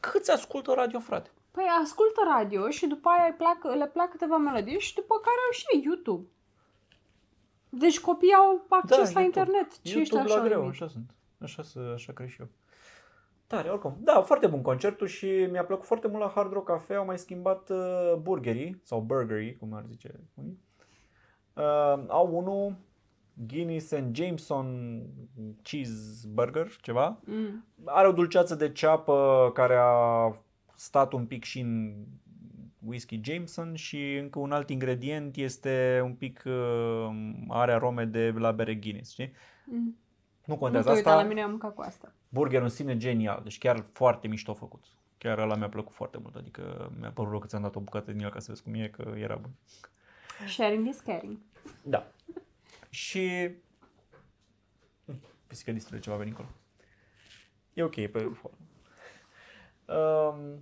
[0.00, 1.30] Câți ascultă radio, frate?
[1.50, 5.40] Păi ascultă radio și după aia îi plac, le plac câteva melodii și după care
[5.46, 6.26] au și ei YouTube.
[7.78, 9.24] Deci copiii au acces la YouTube.
[9.24, 9.72] internet.
[9.82, 10.74] Ce ești YouTube așa la greu, uimit?
[10.74, 11.14] așa sunt.
[11.40, 12.48] Așa, să- așa cred și eu.
[13.46, 13.96] Tare, oricum.
[14.00, 16.94] Da, foarte bun concertul și mi-a plăcut foarte mult la Hard Rock Cafe.
[16.94, 20.58] Au mai schimbat uh, burgerii, sau burgerii, cum ar zice unii.
[21.54, 22.74] Uh, au unul,
[23.46, 25.00] Guinness and Jameson
[25.62, 27.18] Cheeseburger, ceva.
[27.24, 27.64] Mm.
[27.84, 30.34] Are o dulceață de ceapă care a
[30.74, 31.94] stat un pic și în
[32.86, 37.08] whisky Jameson și încă un alt ingredient este un pic, uh,
[37.48, 39.32] are arome de la bere Guinness, știi?
[39.64, 39.98] Mm.
[40.44, 41.28] Nu Nu contează te uita la asta.
[41.28, 42.12] mine, am mâncat cu asta.
[42.28, 44.84] Burgerul în sine genial, deci chiar foarte mișto făcut.
[45.18, 48.12] Chiar ăla mi-a plăcut foarte mult, adică mi-a părut rău că ți-am dat o bucată
[48.12, 49.50] din el ca să vezi cum e, că era bun.
[50.48, 51.38] Sharing is caring.
[51.82, 52.06] Da.
[52.90, 53.50] Și...
[55.06, 56.48] Hm, Pisica distruge ceva veni încolo.
[57.74, 58.58] E ok, e pe forum.
[59.86, 60.60] Um,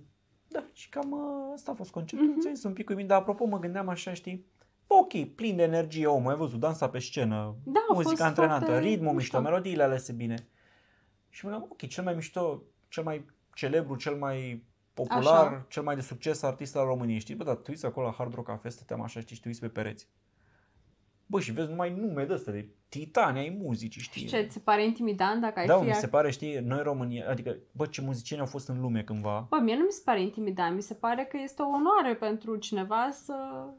[0.55, 2.27] da, și cam uh, asta a fost concertul.
[2.27, 2.37] Mhm.
[2.37, 2.41] Mm-hmm.
[2.41, 4.45] Ți-am zis un pic uimit, dar apropo mă gândeam așa, știi,
[4.87, 8.65] ok, plin de energie omul, ai văzut, dansa pe scenă, Da, a fost muzica antrenată,
[8.65, 9.41] foarte ritmul mișto, mișto.
[9.41, 10.47] melodiile alese bine.
[11.29, 14.63] Și mă gândeam, ok, cel mai mișto, cel mai celebru, cel mai
[14.93, 15.65] popular, Așa.
[15.69, 17.35] cel mai de succes artist al României, știi?
[17.35, 19.59] Bă, dar tu uiți acolo la Hard Rock Cafe, stăteam așa, știi, și te uiți
[19.59, 20.07] pe pereți.
[21.25, 24.21] Bă, și vezi numai nume de astea, de titani ai muzicii, știi?
[24.21, 25.83] Și ce, ți se pare intimidant dacă ai da, fi...
[25.85, 29.03] mi ac- se pare, știi, noi România, adică, bă, ce muzicieni au fost în lume
[29.03, 29.45] cândva.
[29.49, 32.55] Bă, mie nu mi se pare intimidant, mi se pare că este o onoare pentru
[32.55, 33.33] cineva să...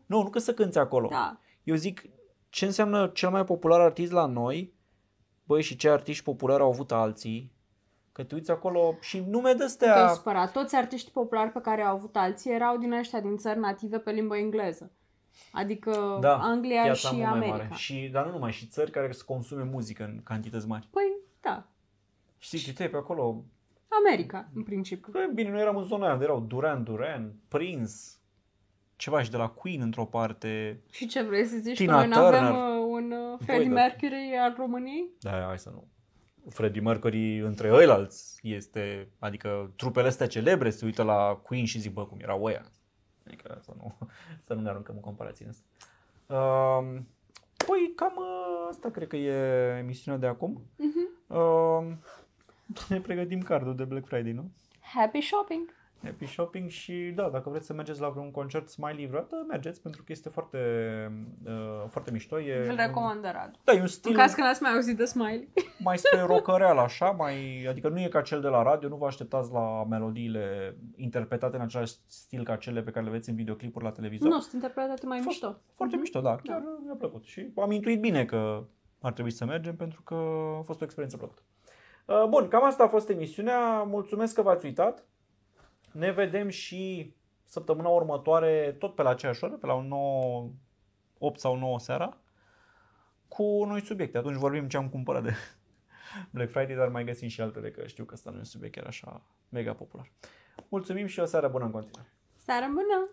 [0.06, 1.08] Nu, nu că să cânți acolo.
[1.08, 1.40] Da.
[1.62, 2.02] Eu zic,
[2.48, 4.74] ce înseamnă cel mai popular artist la noi,
[5.44, 7.52] băi, și ce artiști populari au avut alții,
[8.12, 10.08] că te uiți acolo și nume de Te-ai astea.
[10.08, 10.52] supărat.
[10.52, 14.10] Toți artiștii populari pe care au avut alții erau din ăștia din țări native pe
[14.10, 14.92] limbă engleză.
[15.52, 17.56] Adică Da, Anglia piața și mult mai America.
[17.56, 17.74] mare.
[17.74, 20.88] Și, dar nu numai, și țări care să consume muzică în cantități mari.
[20.90, 21.66] Păi, da.
[22.38, 23.44] Știi, și te pe acolo,
[24.04, 25.12] America, în principiu.
[25.12, 27.92] Bă, bine, noi eram în zona aia unde erau Duran Duran, Prince,
[28.96, 30.80] ceva și de la Queen într-o parte.
[30.90, 31.76] Și ce vrei să zici?
[31.76, 32.60] Tina că noi nu avem Turner.
[32.78, 33.74] uh, un uh, Freddie da.
[33.74, 35.10] Mercury al României?
[35.20, 35.88] Da, hai să nu.
[36.48, 41.92] Freddie Mercury între ăilalți este, adică trupele astea celebre se uită la Queen și zic,
[41.92, 42.64] bă, cum erau ăia.
[43.26, 43.96] Adică să nu,
[44.46, 45.64] să nu ne aruncăm în comparație în asta.
[46.34, 47.08] Um,
[47.66, 50.62] păi cam uh, asta cred că e emisiunea de acum.
[50.76, 51.38] Mhm.
[51.38, 52.00] Um,
[52.88, 54.50] ne pregătim cardul de Black Friday, nu?
[54.80, 55.74] Happy shopping!
[56.06, 60.02] Happy shopping și da, dacă vreți să mergeți la vreun concert Smiley vreodată, mergeți pentru
[60.02, 60.58] că este foarte,
[61.46, 61.52] uh,
[61.88, 62.40] foarte mișto.
[62.40, 63.58] E Îl un- recomand de Radu.
[63.64, 65.48] Da, e un În stil caz că n-ați mai auzit de Smiley.
[65.78, 69.06] mai spre rocăreal așa, mai, adică nu e ca cel de la radio, nu vă
[69.06, 73.84] așteptați la melodiile interpretate în același stil ca cele pe care le veți în videoclipuri
[73.84, 74.28] la televizor.
[74.30, 75.56] Nu, sunt interpretate mai Fost- mișto.
[75.74, 78.64] Foarte mișto, da, chiar mi-a plăcut și am intuit bine că
[79.00, 80.14] ar trebui să mergem pentru că
[80.58, 81.42] a fost o experiență plăcută.
[82.06, 83.82] Uh, Bun, cam asta a fost emisiunea.
[83.82, 85.04] Mulțumesc că v-ați uitat.
[85.96, 90.50] Ne vedem și săptămâna următoare, tot pe la aceeași oră, pe la un 9,
[91.18, 92.16] 8 sau 9 seara,
[93.28, 94.18] cu noi subiecte.
[94.18, 95.32] Atunci vorbim ce am cumpărat de
[96.32, 98.74] Black Friday, dar mai găsim și altele, că știu că ăsta nu e un subiect
[98.74, 100.12] chiar așa mega popular.
[100.68, 102.12] Mulțumim și o seară bună în continuare.
[102.36, 103.10] Seară bună!